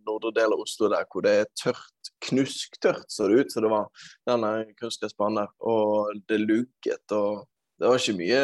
nordre 0.08 0.34
del 0.34 0.56
av 0.56 0.64
Oslo 0.64 0.90
der 0.92 1.06
hvor 1.10 1.26
det 1.26 1.34
er 1.44 1.50
tørt, 1.58 2.12
knusktørt 2.26 3.06
så 3.10 3.30
det 3.30 3.44
ut 3.44 3.54
som 3.54 3.66
det 3.66 3.72
var 3.74 4.08
denne 4.30 4.52
kunstgressbanen 4.80 5.44
der. 5.44 5.52
Og 5.60 6.22
det 6.30 6.42
lugget 6.44 7.18
og 7.18 7.48
Det 7.82 7.90
var 7.90 7.98
ikke 7.98 8.14
mye 8.20 8.42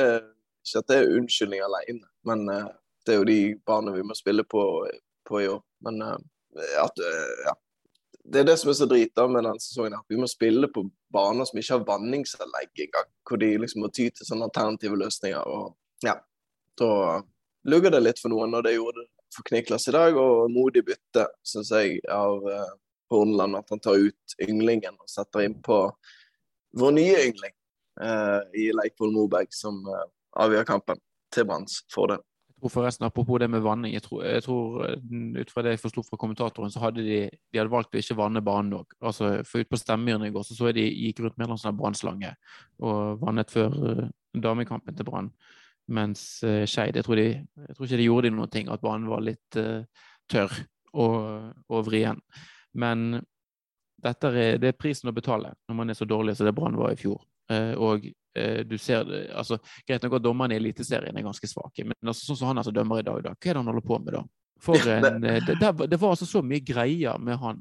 Ikke 0.66 0.80
at 0.80 0.88
det 0.90 0.96
er 0.98 1.12
unnskyldning 1.14 1.62
alene, 1.62 2.08
men 2.28 2.50
eh, 2.52 2.70
det 3.06 3.14
er 3.14 3.22
jo 3.22 3.28
de 3.30 3.42
banene 3.66 3.96
vi 3.96 4.04
må 4.04 4.16
spille 4.18 4.44
på, 4.44 4.62
på 5.26 5.40
i 5.40 5.48
år. 5.48 5.62
Men 5.86 6.02
eh, 6.04 6.18
at 6.82 7.00
eh, 7.00 7.46
ja, 7.46 7.54
det 8.28 8.42
er 8.42 8.48
det 8.50 8.58
som 8.60 8.72
er 8.72 8.76
så 8.76 8.86
drita 8.90 9.24
med 9.32 9.46
denne 9.46 9.62
sesongen. 9.64 9.94
at 9.96 10.10
Vi 10.12 10.20
må 10.20 10.28
spille 10.28 10.68
på 10.68 10.84
baner 11.14 11.48
som 11.48 11.60
ikke 11.60 11.78
har 11.78 11.86
vanningsanlegg 11.88 12.82
engang. 12.88 13.10
Hvor 13.24 13.40
de 13.40 13.52
liksom 13.64 13.86
må 13.86 13.90
ty 13.90 14.10
til 14.10 14.28
sånne 14.28 14.50
alternative 14.50 15.00
løsninger. 15.00 15.40
og 15.48 15.78
ja, 16.04 16.18
Da 16.78 17.22
lugger 17.64 17.92
det 17.92 18.04
litt 18.04 18.20
for 18.20 18.30
noen, 18.30 18.54
og 18.54 18.64
det 18.64 18.76
gjorde 18.76 19.06
det 19.06 19.08
for 19.36 19.48
Kniklas 19.48 19.88
i 19.88 19.96
dag. 19.96 20.20
Og 20.20 20.52
modig 20.52 20.84
bytte, 20.90 21.28
syns 21.44 21.72
jeg, 21.72 22.02
av 22.12 22.44
uh, 22.44 22.76
Hornland. 23.12 23.56
at 23.56 23.70
han 23.70 23.80
tar 23.80 23.96
ut 23.96 24.38
ynglingen 24.44 25.00
og 25.00 25.10
setter 25.10 25.48
inn 25.48 25.56
på 25.64 25.80
vår 26.78 26.92
nye 27.00 27.24
yngling 27.30 27.56
uh, 28.04 28.44
i 28.54 28.72
Leikvoll 28.76 29.16
Moberg, 29.16 29.48
som 29.56 29.80
uh, 29.88 30.04
avgjør 30.36 30.68
kampen 30.68 31.00
til 31.32 31.48
Branns 31.48 31.80
fordel. 31.94 32.20
Tror 32.58 32.72
forresten, 32.74 33.06
Apropos 33.06 33.38
det 33.40 33.48
med 33.54 33.62
vanning, 33.62 33.94
jeg 33.94 34.02
tror, 34.02 34.24
jeg 34.26 34.44
tror 34.44 34.86
ut 35.38 35.52
fra 35.54 35.62
det 35.62 35.76
jeg 35.76 35.82
forsto 35.84 36.02
fra 36.08 36.18
kommentatoren, 36.18 36.72
så 36.74 36.82
hadde 36.82 37.04
de, 37.06 37.20
de 37.30 37.60
hadde 37.60 37.70
valgt 37.70 37.94
å 37.94 38.00
ikke 38.02 38.18
vanne 38.18 38.42
banen 38.42 38.80
òg. 38.80 38.96
Altså, 38.98 39.30
for 39.46 39.62
ut 39.62 39.70
på 39.70 39.78
Stemmyren 39.78 40.26
i 40.26 40.32
går 40.34 40.48
så 40.48 40.58
så 40.58 40.72
jeg 40.72 40.80
de 40.80 40.88
gikk 40.88 41.22
rundt 41.22 41.38
med 41.38 41.54
en 41.54 41.62
sånn 41.62 41.78
brannslange 41.78 42.34
og 42.82 43.22
vannet 43.22 43.54
før 43.54 43.78
uh, 43.78 44.04
damekampen 44.34 44.98
til 44.98 45.06
Brann. 45.06 45.30
Mens 45.94 46.24
uh, 46.44 46.66
Skeid, 46.66 46.98
jeg, 46.98 47.06
tror 47.06 47.22
de, 47.22 47.28
jeg 47.38 47.78
tror 47.78 47.86
ikke 47.86 48.02
de 48.02 48.10
gjorde 48.10 48.34
noen 48.34 48.54
ting, 48.58 48.74
at 48.74 48.82
banen 48.82 49.06
var 49.12 49.22
litt 49.22 49.62
uh, 49.62 49.86
tørr 50.26 50.58
og, 50.98 51.54
og 51.70 51.86
vrien. 51.86 52.20
Men 52.74 53.20
dette 54.02 54.34
er, 54.34 54.58
det 54.62 54.74
er 54.74 54.82
prisen 54.82 55.10
å 55.10 55.16
betale 55.16 55.54
når 55.70 55.78
man 55.78 55.94
er 55.94 55.98
så 55.98 56.10
dårlig 56.10 56.38
som 56.38 56.50
det 56.50 56.58
Brann 56.58 56.78
var 56.80 56.98
i 56.98 57.00
fjor. 57.00 57.22
Uh, 57.54 57.78
og 57.78 58.10
du 58.68 58.76
ser 58.82 59.06
det, 59.08 59.22
altså, 59.36 59.60
Greit 59.88 60.04
nok 60.06 60.18
at 60.20 60.26
dommerne 60.26 60.56
i 60.56 60.62
Eliteserien 60.62 61.18
er 61.18 61.26
ganske 61.26 61.50
svake, 61.50 61.86
men 61.88 61.98
altså, 62.02 62.28
sånn 62.30 62.42
som 62.42 62.52
han 62.52 62.62
altså 62.62 62.74
dømmer 62.76 63.02
i 63.02 63.08
dag, 63.08 63.24
da, 63.26 63.34
hva 63.36 63.50
er 63.52 63.58
det 63.58 63.64
han 63.64 63.72
holder 63.72 63.88
på 63.88 64.02
med 64.04 64.18
da? 64.20 64.26
For 64.64 64.90
en, 64.90 65.22
det, 65.22 65.34
det, 65.48 65.72
det, 65.86 66.00
var 66.02 66.16
altså 66.16 66.26
så 66.26 66.42
mye 66.42 66.64
greier 66.66 67.20
med 67.22 67.38
han. 67.38 67.60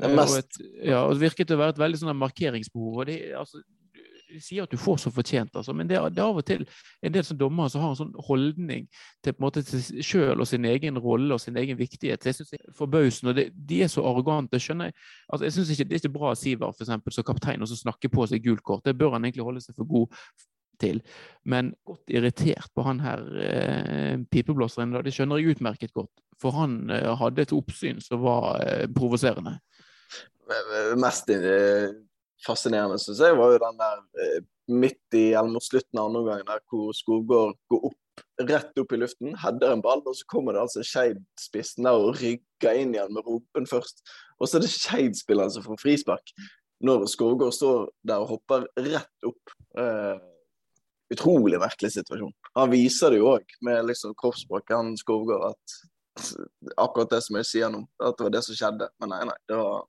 Mest... 0.00 0.20
og, 0.20 0.34
et, 0.38 0.58
ja, 0.90 1.02
og 1.06 1.14
det 1.16 1.24
virket 1.24 1.52
å 1.54 1.60
være 1.60 1.74
et 1.74 1.80
veldig 1.80 2.00
sånn 2.02 2.18
markeringsbehov. 2.20 2.98
og 3.00 3.08
det, 3.08 3.16
altså, 3.36 3.62
sier 4.38 4.64
at 4.64 4.72
du 4.72 4.78
får 4.80 5.00
så 5.02 5.12
fortjent, 5.14 5.54
altså. 5.56 5.74
men 5.76 5.88
det 5.90 5.96
er, 5.98 6.08
det 6.14 6.22
er, 6.22 6.28
av 6.28 6.40
og 6.40 6.46
til 6.46 6.62
en 7.02 7.14
del 7.14 7.24
som 7.26 7.38
dommere 7.40 7.72
som 7.72 7.84
har 7.84 7.94
en 7.94 7.98
sånn 7.98 8.12
holdning 8.28 8.86
til, 9.24 9.32
på 9.32 9.36
en 9.38 9.46
måte, 9.46 9.64
til 9.66 10.04
sjøl 10.06 10.40
og 10.40 10.48
sin 10.48 10.68
egen 10.68 11.00
rolle 11.02 11.34
og 11.34 11.42
sin 11.42 11.58
egen 11.60 11.78
viktighet. 11.78 12.26
Jeg 12.26 12.38
synes 12.38 12.54
det 12.54 12.60
er 12.60 12.76
forbausende. 12.76 13.48
De 13.54 13.82
er 13.84 13.90
så 13.92 14.04
arrogante. 14.06 14.60
skjønner 14.60 14.90
Jeg 14.90 14.96
altså, 15.28 15.44
jeg 15.44 15.56
synes 15.56 15.70
ikke 15.70 15.84
Det 15.84 15.96
er 15.96 16.02
ikke 16.04 16.18
bra 16.18 16.30
av 16.30 16.38
Sivert 16.38 16.76
for 16.76 16.86
eksempel, 16.86 17.12
som 17.14 17.26
kaptein 17.26 17.62
og 17.62 17.68
snakker 17.68 18.12
på 18.12 18.26
seg 18.30 18.44
gult 18.44 18.62
kort. 18.62 18.84
Det 18.84 18.96
bør 18.98 19.16
han 19.16 19.24
egentlig 19.24 19.46
holde 19.46 19.64
seg 19.64 19.76
for 19.76 19.88
god 19.88 20.22
til. 20.80 21.00
Men 21.44 21.74
godt 21.86 22.12
irritert 22.12 22.70
på 22.74 22.84
han 22.86 23.00
her 23.04 23.24
eh, 23.44 24.16
pipeblåseren. 24.32 24.96
Det 25.04 25.14
skjønner 25.14 25.40
jeg 25.40 25.56
utmerket 25.56 25.92
godt. 25.96 26.12
For 26.40 26.56
han 26.56 26.82
eh, 26.90 27.10
hadde 27.20 27.44
et 27.44 27.56
oppsyn 27.56 28.00
som 28.04 28.22
var 28.24 28.62
eh, 28.64 28.86
provoserende. 28.96 29.58
Mest 30.98 31.30
eh, 31.30 31.90
fascinerende, 32.46 32.98
syns 33.02 33.22
jeg, 33.24 33.36
var 33.38 33.54
jo 33.54 33.62
den 33.62 33.80
der 33.80 34.04
eh, 34.24 34.38
midt 34.70 35.18
i 35.18 35.30
eller 35.32 35.50
mot 35.56 35.64
slutten 35.64 35.98
av 35.98 36.10
andre 36.10 36.22
gangen 36.28 36.48
der 36.48 36.62
hvor 36.70 36.94
Skogård 36.96 37.58
går 37.72 37.90
opp, 37.90 38.24
rett 38.50 38.80
opp 38.80 38.94
i 38.94 39.00
luften, 39.00 39.34
header 39.42 39.74
en 39.74 39.84
ball, 39.84 40.02
og 40.06 40.16
så 40.16 40.26
kommer 40.30 40.56
det 40.56 40.64
altså 40.64 40.84
Skeid-spissen 40.86 41.88
der 41.88 41.98
og 41.98 42.18
rygger 42.20 42.80
inn 42.80 42.94
igjen 42.94 43.14
med 43.16 43.26
rumpen 43.26 43.68
først. 43.68 44.04
Og 44.38 44.48
så 44.48 44.58
er 44.58 44.64
det 44.64 44.72
Skeid-spilleren 44.74 45.52
som 45.54 45.66
får 45.66 45.80
frispark, 45.82 46.34
når 46.84 47.06
Skogård 47.12 47.54
står 47.56 47.88
der 48.08 48.24
og 48.24 48.36
hopper 48.36 48.68
rett 48.80 49.28
opp. 49.28 49.56
Eh, 49.78 50.26
utrolig 51.10 51.58
merkelig 51.58 51.90
situasjon. 51.96 52.32
Han 52.54 52.70
viser 52.70 53.10
det 53.12 53.18
jo 53.18 53.32
òg 53.32 53.56
med 53.66 53.88
liksom 53.88 54.14
kroppsspråket, 54.18 54.76
han 54.76 54.92
Skovgård, 54.98 55.50
at 55.50 55.80
akkurat 56.76 57.10
det 57.10 57.20
som 57.24 57.38
jeg 57.40 57.48
sier 57.48 57.72
nå, 57.72 57.82
at 58.02 58.18
det 58.18 58.26
var 58.26 58.34
det 58.34 58.42
som 58.46 58.58
skjedde. 58.58 58.90
Men 59.00 59.12
nei, 59.14 59.22
nei. 59.30 59.38
det 59.50 59.58
var 59.58 59.86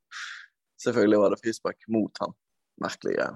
Selvfølgelig 0.81 1.21
var 1.21 1.33
det 1.33 1.39
frispark 1.43 1.87
mot 1.93 2.21
han. 2.23 2.35
Merkelig 2.81 3.15
greie. 3.17 3.31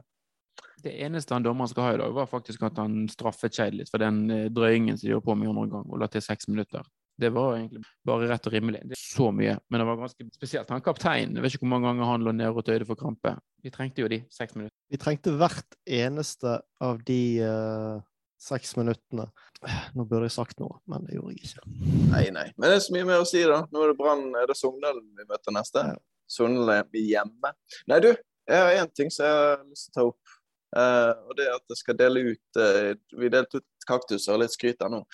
Det 0.85 0.93
eneste 1.03 1.33
han 1.33 1.45
dommeren 1.45 1.69
skal 1.71 1.87
ha 1.87 1.95
i 1.95 2.01
dag, 2.01 2.13
var 2.13 2.29
faktisk 2.29 2.63
at 2.67 2.77
han 2.79 3.05
straffet 3.11 3.55
Skeid 3.55 3.75
litt 3.77 3.89
for 3.91 4.01
den 4.01 4.25
eh, 4.31 4.45
drøyingen 4.53 4.97
som 4.97 5.07
de 5.07 5.15
gjorde 5.15 5.27
på 5.27 5.35
med 5.39 5.51
andre 5.51 5.65
gang, 5.71 5.87
og 5.89 6.01
la 6.01 6.09
til 6.11 6.23
seks 6.23 6.49
minutter. 6.51 6.85
Det 7.15 7.29
var 7.31 7.55
egentlig 7.55 7.81
bare 8.05 8.27
rett 8.27 8.47
og 8.49 8.53
rimelig. 8.53 8.81
Det 8.83 8.97
er 8.97 8.99
så 8.99 9.29
mye, 9.31 9.55
men 9.71 9.81
det 9.81 9.85
var 9.87 10.01
ganske 10.01 10.25
spesielt. 10.35 10.71
Han 10.73 10.83
kapteinen, 10.83 11.37
jeg 11.37 11.45
vet 11.45 11.55
ikke 11.55 11.63
hvor 11.63 11.71
mange 11.77 11.87
ganger 11.87 12.11
han 12.11 12.25
lå 12.27 12.33
nede 12.35 12.51
og 12.51 12.65
tøyde 12.67 12.87
for 12.89 12.99
krampe. 12.99 13.37
Vi 13.63 13.71
trengte 13.71 14.03
jo 14.03 14.09
de 14.11 14.19
seks 14.35 14.57
minutter. 14.57 14.75
Vi 14.91 14.99
trengte 14.99 15.33
hvert 15.39 15.77
eneste 15.87 16.57
av 16.83 16.99
de 17.07 17.21
uh, 17.39 18.03
seks 18.41 18.75
minuttene. 18.75 19.29
Nå 19.95 20.03
burde 20.03 20.27
jeg 20.27 20.35
sagt 20.35 20.59
noe, 20.59 20.81
men 20.91 21.07
det 21.07 21.15
gjorde 21.15 21.37
jeg 21.37 21.47
ikke. 21.47 21.63
Nei, 22.11 22.25
nei. 22.35 22.49
Men 22.57 22.67
det 22.67 22.81
er 22.81 22.83
så 22.83 22.97
mye 22.97 23.07
mer 23.07 23.23
å 23.23 23.29
si, 23.29 23.45
da. 23.47 23.63
Nå 23.71 23.85
er 23.85 23.93
det 23.93 23.99
Brann, 24.01 24.27
er 24.35 24.51
det 24.51 24.59
Sogndalen 24.59 25.07
vi 25.15 25.29
møter 25.29 25.55
neste? 25.55 25.87
Ja. 25.95 25.95
Sogndal 26.27 26.85
hjemme. 26.93 27.51
Nei, 27.89 27.99
du, 28.03 28.11
jeg 28.45 28.61
har 28.61 28.83
én 28.83 28.91
ting 28.93 29.11
som 29.13 29.25
jeg 29.25 29.37
har 29.37 29.63
lyst 29.65 29.89
til 29.89 29.93
å 29.93 29.95
ta 29.95 30.07
opp. 30.11 30.35
Uh, 30.75 31.13
og 31.29 31.37
det 31.37 31.45
er 31.47 31.55
at 31.55 31.71
jeg 31.71 31.79
skal 31.79 31.95
dele 31.95 32.21
ut 32.33 32.57
uh, 32.59 32.89
Vi 33.15 33.29
delte 33.31 33.61
ut 33.61 33.85
kaktuser 33.87 34.33
og 34.33 34.41
litt 34.41 34.55
skryt 34.55 34.81
her 34.83 34.91
nå. 34.91 35.05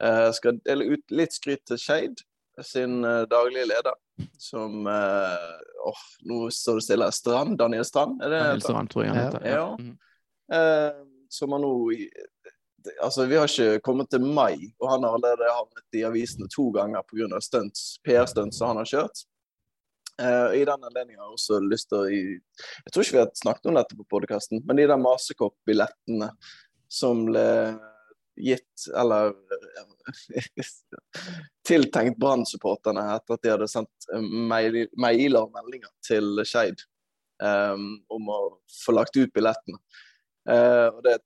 Uh, 0.00 0.30
jeg 0.30 0.36
skal 0.38 0.60
dele 0.64 0.86
ut 0.94 1.12
litt 1.12 1.34
skryt 1.36 1.60
til 1.68 1.80
Skeid, 1.80 2.22
sin 2.64 3.00
daglige 3.30 3.66
leder, 3.68 3.96
som 4.40 4.84
Åh, 4.84 5.88
oh, 5.88 6.00
nå 6.28 6.40
står 6.52 6.80
det 6.80 6.84
stille. 6.84 7.06
Strand? 7.16 7.56
Daniel 7.60 7.86
Strand? 7.88 8.18
Er 8.20 8.32
det 8.32 8.40
Daniel 8.42 8.64
Strand, 8.64 8.92
tror 8.92 9.04
jeg 9.04 9.12
han 9.14 9.20
heter. 9.20 9.46
Ja. 9.48 9.62
ja. 9.62 9.68
Mm. 9.80 11.06
som 11.30 11.54
har 11.54 11.62
nå 11.62 11.72
Altså, 13.04 13.26
vi 13.28 13.36
har 13.36 13.48
ikke 13.48 13.80
kommet 13.84 14.08
til 14.12 14.24
mai, 14.24 14.72
og 14.80 14.86
han 14.88 15.04
har 15.04 15.16
allerede 15.18 15.48
havnet 15.52 15.98
i 16.00 16.04
avisene 16.08 16.48
to 16.52 16.70
ganger 16.72 17.04
pga. 17.08 17.40
PR-stunts 18.08 18.56
som 18.56 18.72
han 18.72 18.80
har 18.80 18.88
kjørt. 18.88 19.24
Uh, 20.20 20.52
I 20.54 20.64
den 20.68 20.84
anledning 20.84 21.16
har 21.16 21.30
jeg 21.30 21.36
også 21.38 21.60
lyst 21.64 21.88
til 21.88 21.98
å 21.98 22.08
Jeg 22.10 22.92
tror 22.92 23.04
ikke 23.04 23.16
vi 23.16 23.22
har 23.22 23.30
snakket 23.38 23.70
om 23.70 23.78
dette 23.78 23.96
på 23.96 24.08
podkasten, 24.16 24.60
men 24.66 24.80
de 24.80 24.88
der 24.90 25.00
Masekopp-billettene 25.00 26.28
som 26.90 27.22
ble 27.28 27.46
gitt, 28.40 28.86
eller 28.96 29.32
tiltenkt 31.68 32.18
Brann-supporterne 32.20 33.04
etter 33.14 33.36
at 33.36 33.44
de 33.44 33.52
hadde 33.52 33.68
sendt 33.70 34.08
mailer 34.50 35.40
og 35.42 35.52
meldinger 35.54 35.92
til 36.06 36.42
Skeid 36.48 36.82
um, 37.42 37.92
om 38.12 38.30
å 38.32 38.40
få 38.80 38.94
lagt 38.96 39.16
ut 39.18 39.32
billettene. 39.36 39.80
Uh, 40.48 40.88
og 40.88 41.02
det, 41.06 41.18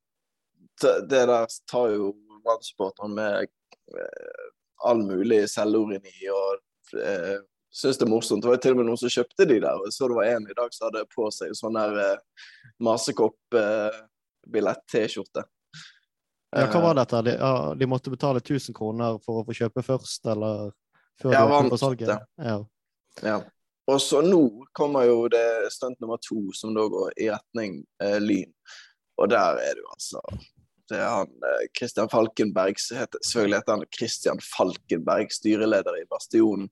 det, 0.83 0.95
der 1.11 1.35
tar 1.71 1.95
jo 1.95 2.13
Brann-supporterne 2.45 3.15
med 3.17 3.51
uh, 3.95 4.47
all 4.85 5.05
mulig 5.07 5.45
selvironi 5.53 6.31
og 6.35 6.99
uh, 6.99 7.39
syns 7.75 7.99
det 7.99 8.05
er 8.07 8.13
morsomt. 8.13 8.43
Det 8.45 8.51
var 8.51 8.59
til 8.63 8.73
og 8.75 8.79
med 8.81 8.87
noen 8.89 9.01
som 9.01 9.13
kjøpte 9.13 9.43
de 9.51 9.57
der. 9.65 9.75
og 9.75 9.81
Så 9.93 10.03
det 10.11 10.19
var 10.19 10.27
en 10.31 10.45
i 10.47 10.57
dag 10.57 10.71
som 10.75 10.85
hadde 10.89 11.11
på 11.15 11.25
seg 11.35 11.49
sånn 11.59 11.79
der 11.79 11.93
eh, 12.05 12.23
masekopp-billett-T-skjorte. 12.87 15.43
Eh, 16.55 16.63
ja, 16.63 16.67
hva 16.71 16.81
var 16.89 16.95
dette? 17.01 17.17
De, 17.27 17.33
ja, 17.35 17.55
de, 17.79 17.85
måtte 17.91 18.15
betale 18.15 18.39
1000 18.45 18.73
kroner 18.77 19.11
for 19.25 19.35
å 19.41 19.47
få 19.49 19.53
kjøpe 19.59 19.81
først, 19.87 20.23
eller 20.31 20.55
før 21.21 21.31
ja, 21.35 21.43
de 21.51 21.55
på 21.73 21.79
salget? 21.83 22.09
Ja. 22.39 22.59
ja. 23.27 23.39
Og 23.91 23.99
så 24.01 24.19
nå 24.25 24.45
kommer 24.73 25.03
jo 25.11 25.17
det 25.33 25.73
stunt 25.75 25.99
nummer 26.01 26.19
to, 26.23 26.41
som 26.57 26.71
da 26.77 26.83
går 26.89 27.09
i 27.21 27.31
retning 27.35 27.73
eh, 28.03 28.21
Lyn. 28.23 28.53
Og 29.21 29.27
der 29.31 29.51
er 29.63 29.73
det 29.77 29.83
jo 29.83 29.89
altså 29.93 30.21
det 30.91 30.99
er 31.01 31.09
han 31.09 31.31
eh, 31.49 31.67
Christian 31.79 32.11
Falkenberg, 32.13 32.77
heter, 32.77 33.21
selvfølgelig 33.25 33.61
heter 33.61 33.79
han 33.79 33.87
Christian 33.97 34.43
Falkenberg, 34.45 35.33
styreleder 35.33 36.01
i 36.01 36.07
Bastionen. 36.11 36.69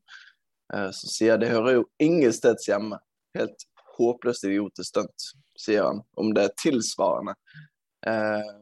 Eh, 0.76 0.90
som 0.90 1.12
sier 1.12 1.40
det 1.40 1.52
hører 1.52 1.80
jo 1.80 1.86
ingen 2.02 2.32
steds 2.32 2.68
hjemme. 2.68 2.98
Helt 3.36 3.66
håpløst 3.96 4.46
idiotisk 4.48 4.88
stunt, 4.88 5.32
sier 5.58 5.88
han. 5.88 6.02
Om 6.16 6.32
det 6.36 6.48
er 6.48 6.60
tilsvarende 6.62 7.36
eh, 8.06 8.52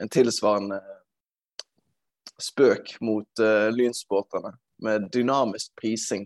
En 0.00 0.08
tilsvarende 0.08 0.78
spøk 2.40 2.94
mot 3.04 3.42
eh, 3.42 3.68
lynsporterne 3.74 4.54
med 4.80 5.10
dynamisk 5.12 5.74
prising. 5.76 6.24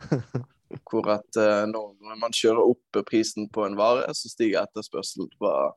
Hvor 0.88 1.10
at 1.12 1.36
eh, 1.36 1.64
når 1.68 2.16
man 2.16 2.32
kjører 2.32 2.62
opp 2.64 3.02
prisen 3.08 3.50
på 3.52 3.66
en 3.66 3.76
vare, 3.76 4.06
så 4.16 4.30
stiger 4.32 4.62
etterspørselen. 4.62 5.28
var 5.40 5.74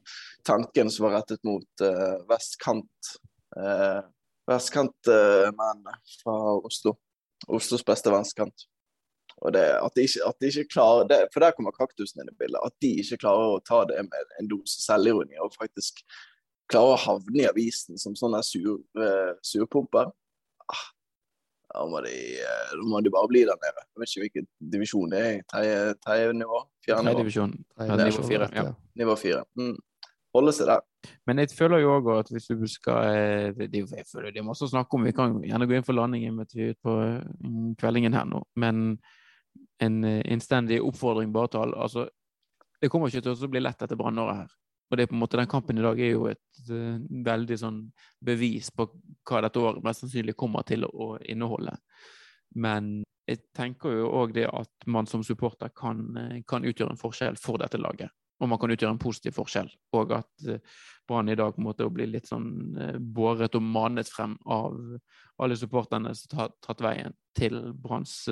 tanken 0.48 0.92
som 0.92 1.10
var 1.10 1.18
rettet 1.20 1.44
mot 1.44 1.84
uh, 1.84 2.22
vestkant. 2.30 3.12
Uh, 3.58 4.06
Vestkantmennene 4.46 5.96
fra 6.22 6.36
Oslo. 6.62 6.96
Oslos 7.48 7.84
beste 7.86 8.12
venstrekant. 8.14 8.66
Og 9.44 9.52
det, 9.54 9.64
at 9.84 9.96
de 9.98 10.06
ikke, 10.08 10.22
at 10.28 10.38
de 10.40 10.48
ikke 10.48 10.72
klarer 10.72 11.08
det, 11.10 11.20
For 11.34 11.44
der 11.44 11.56
kommer 11.56 11.76
kaktusen 11.76 12.22
inn 12.24 12.32
i 12.32 12.38
bildet. 12.40 12.62
At 12.64 12.76
de 12.82 12.92
ikke 13.02 13.20
klarer 13.26 13.56
å 13.56 13.64
ta 13.68 13.84
det 13.90 14.06
med 14.08 14.36
en 14.40 14.50
dose 14.52 14.80
selvironi 14.86 15.40
og 15.44 15.56
faktisk 15.58 16.04
klarer 16.72 16.96
å 16.96 17.02
havne 17.04 17.44
i 17.44 17.50
avisen 17.50 18.00
som 18.02 18.16
sånne 18.18 18.42
sur, 18.48 18.80
uh, 18.98 19.34
surpumper. 19.46 20.10
Ah, 20.72 20.86
da 21.74 21.84
må, 21.92 22.00
de, 22.08 22.16
uh, 22.42 22.72
da 22.72 22.88
må 22.90 23.04
de 23.06 23.12
bare 23.14 23.30
bli 23.30 23.44
der 23.46 23.60
nede. 23.62 23.84
Jeg 23.84 24.02
vet 24.02 24.14
ikke 24.14 24.24
hvilken 24.24 24.48
divisjon 24.74 25.12
det 25.14 25.26
er. 25.26 25.44
Tredje 25.52 26.32
nivå? 26.40 26.64
Fjerde 26.88 27.04
nivå? 27.12 27.28
Nivå 28.00 28.26
fire. 28.32 28.50
Ja. 28.56 28.72
Nivå 29.04 29.20
fire. 29.20 29.44
Mm 29.60 29.76
holde 30.36 30.54
seg 30.56 30.70
der. 30.70 30.84
Men 31.28 31.42
jeg 31.42 31.54
føler 31.56 31.84
jo 31.84 31.94
òg 31.98 32.10
at 32.16 32.32
hvis 32.34 32.50
du 32.52 32.66
skal 32.70 33.10
eh, 33.16 33.68
det, 33.72 33.84
jeg 33.84 34.08
føler 34.10 34.34
det 34.34 34.42
er 34.42 34.48
masse 34.48 34.66
å 34.66 34.72
snakke 34.72 34.98
om. 34.98 35.06
Vi 35.08 35.16
kan 35.16 35.38
gjerne 35.46 35.68
gå 35.70 35.78
inn 35.78 35.88
for 35.88 35.98
landing 35.98 36.42
på 36.84 36.98
kveldingen 37.82 38.18
her 38.18 38.28
nå. 38.30 38.44
Men 38.62 38.98
en 39.84 40.04
eh, 40.04 40.22
innstendig 40.32 40.82
oppfordring 40.84 41.34
bare 41.36 41.54
til 41.54 41.66
alle. 41.66 41.80
Altså, 41.88 42.08
det 42.82 42.92
kommer 42.92 43.12
ikke 43.12 43.24
til 43.26 43.48
å 43.48 43.52
bli 43.52 43.64
lett 43.64 43.82
etter 43.82 44.00
brannåret 44.00 44.44
her. 44.44 44.54
Og 44.86 44.98
det 44.98 45.06
er 45.06 45.10
på 45.10 45.16
en 45.18 45.24
måte 45.24 45.40
Den 45.40 45.50
kampen 45.50 45.80
i 45.80 45.84
dag 45.84 46.00
er 46.00 46.12
jo 46.14 46.28
et 46.30 46.60
uh, 46.70 47.00
veldig 47.26 47.56
sånn 47.58 47.80
bevis 48.22 48.70
på 48.70 48.86
hva 49.26 49.42
dette 49.42 49.58
året 49.58 49.84
mest 49.86 50.04
sannsynlig 50.04 50.36
kommer 50.38 50.66
til 50.68 50.86
å 50.86 51.16
inneholde. 51.26 51.74
Men 52.62 53.00
jeg 53.26 53.42
tenker 53.58 53.98
jo 53.98 54.12
òg 54.22 54.36
det 54.36 54.46
at 54.46 54.86
man 54.86 55.10
som 55.10 55.24
supporter 55.26 55.72
kan, 55.74 56.06
eh, 56.22 56.44
kan 56.48 56.64
utgjøre 56.64 56.94
en 56.94 57.02
forskjell 57.02 57.40
for 57.42 57.58
dette 57.58 57.80
laget. 57.82 58.14
Og 58.42 58.50
man 58.52 58.60
kan 58.60 58.74
utgjøre 58.74 58.92
en 58.96 59.02
positiv 59.02 59.38
forskjell. 59.38 59.70
Og 59.96 60.12
at 60.18 60.48
eh, 60.52 60.80
Brann 61.08 61.30
i 61.32 61.38
dag 61.38 61.58
måte 61.62 61.88
blir 61.94 62.10
litt 62.12 62.28
sånn 62.28 62.50
eh, 62.82 62.98
båret 63.00 63.56
og 63.56 63.64
manet 63.64 64.10
frem 64.12 64.36
av 64.52 64.76
alle 65.42 65.58
supporterne 65.60 66.12
som 66.18 66.40
har 66.40 66.52
tatt 66.64 66.84
veien 66.84 67.16
til 67.36 67.58
Branns 67.84 68.30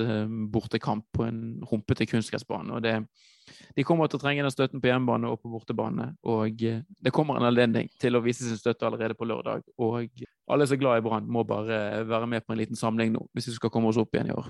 bortekamp 0.48 1.04
på 1.12 1.26
en 1.26 1.40
rumpete 1.68 2.06
kunstgressbane. 2.08 2.72
Og 2.72 2.80
det, 2.80 2.94
de 3.76 3.84
kommer 3.84 4.08
til 4.08 4.16
å 4.16 4.22
trenge 4.22 4.46
den 4.46 4.54
støtten 4.54 4.80
på 4.80 4.88
hjemmebane 4.88 5.28
og 5.28 5.42
på 5.42 5.52
bortebane. 5.52 6.06
Og 6.24 6.56
det 6.56 7.12
kommer 7.12 7.36
en 7.36 7.50
anledning 7.50 7.90
til 8.00 8.16
å 8.16 8.22
vise 8.24 8.48
sin 8.48 8.56
støtte 8.56 8.88
allerede 8.88 9.16
på 9.18 9.28
lørdag. 9.28 9.68
Og 9.76 10.24
alle 10.48 10.68
som 10.68 10.78
er 10.78 10.80
glad 10.80 11.02
i 11.02 11.04
Brann, 11.04 11.28
må 11.28 11.44
bare 11.44 12.06
være 12.08 12.30
med 12.32 12.46
på 12.46 12.56
en 12.56 12.62
liten 12.62 12.80
samling 12.80 13.12
nå, 13.12 13.26
hvis 13.36 13.52
vi 13.52 13.58
skal 13.58 13.72
komme 13.72 13.92
oss 13.92 14.00
opp 14.00 14.16
igjen 14.16 14.32
i 14.32 14.38
år. 14.38 14.48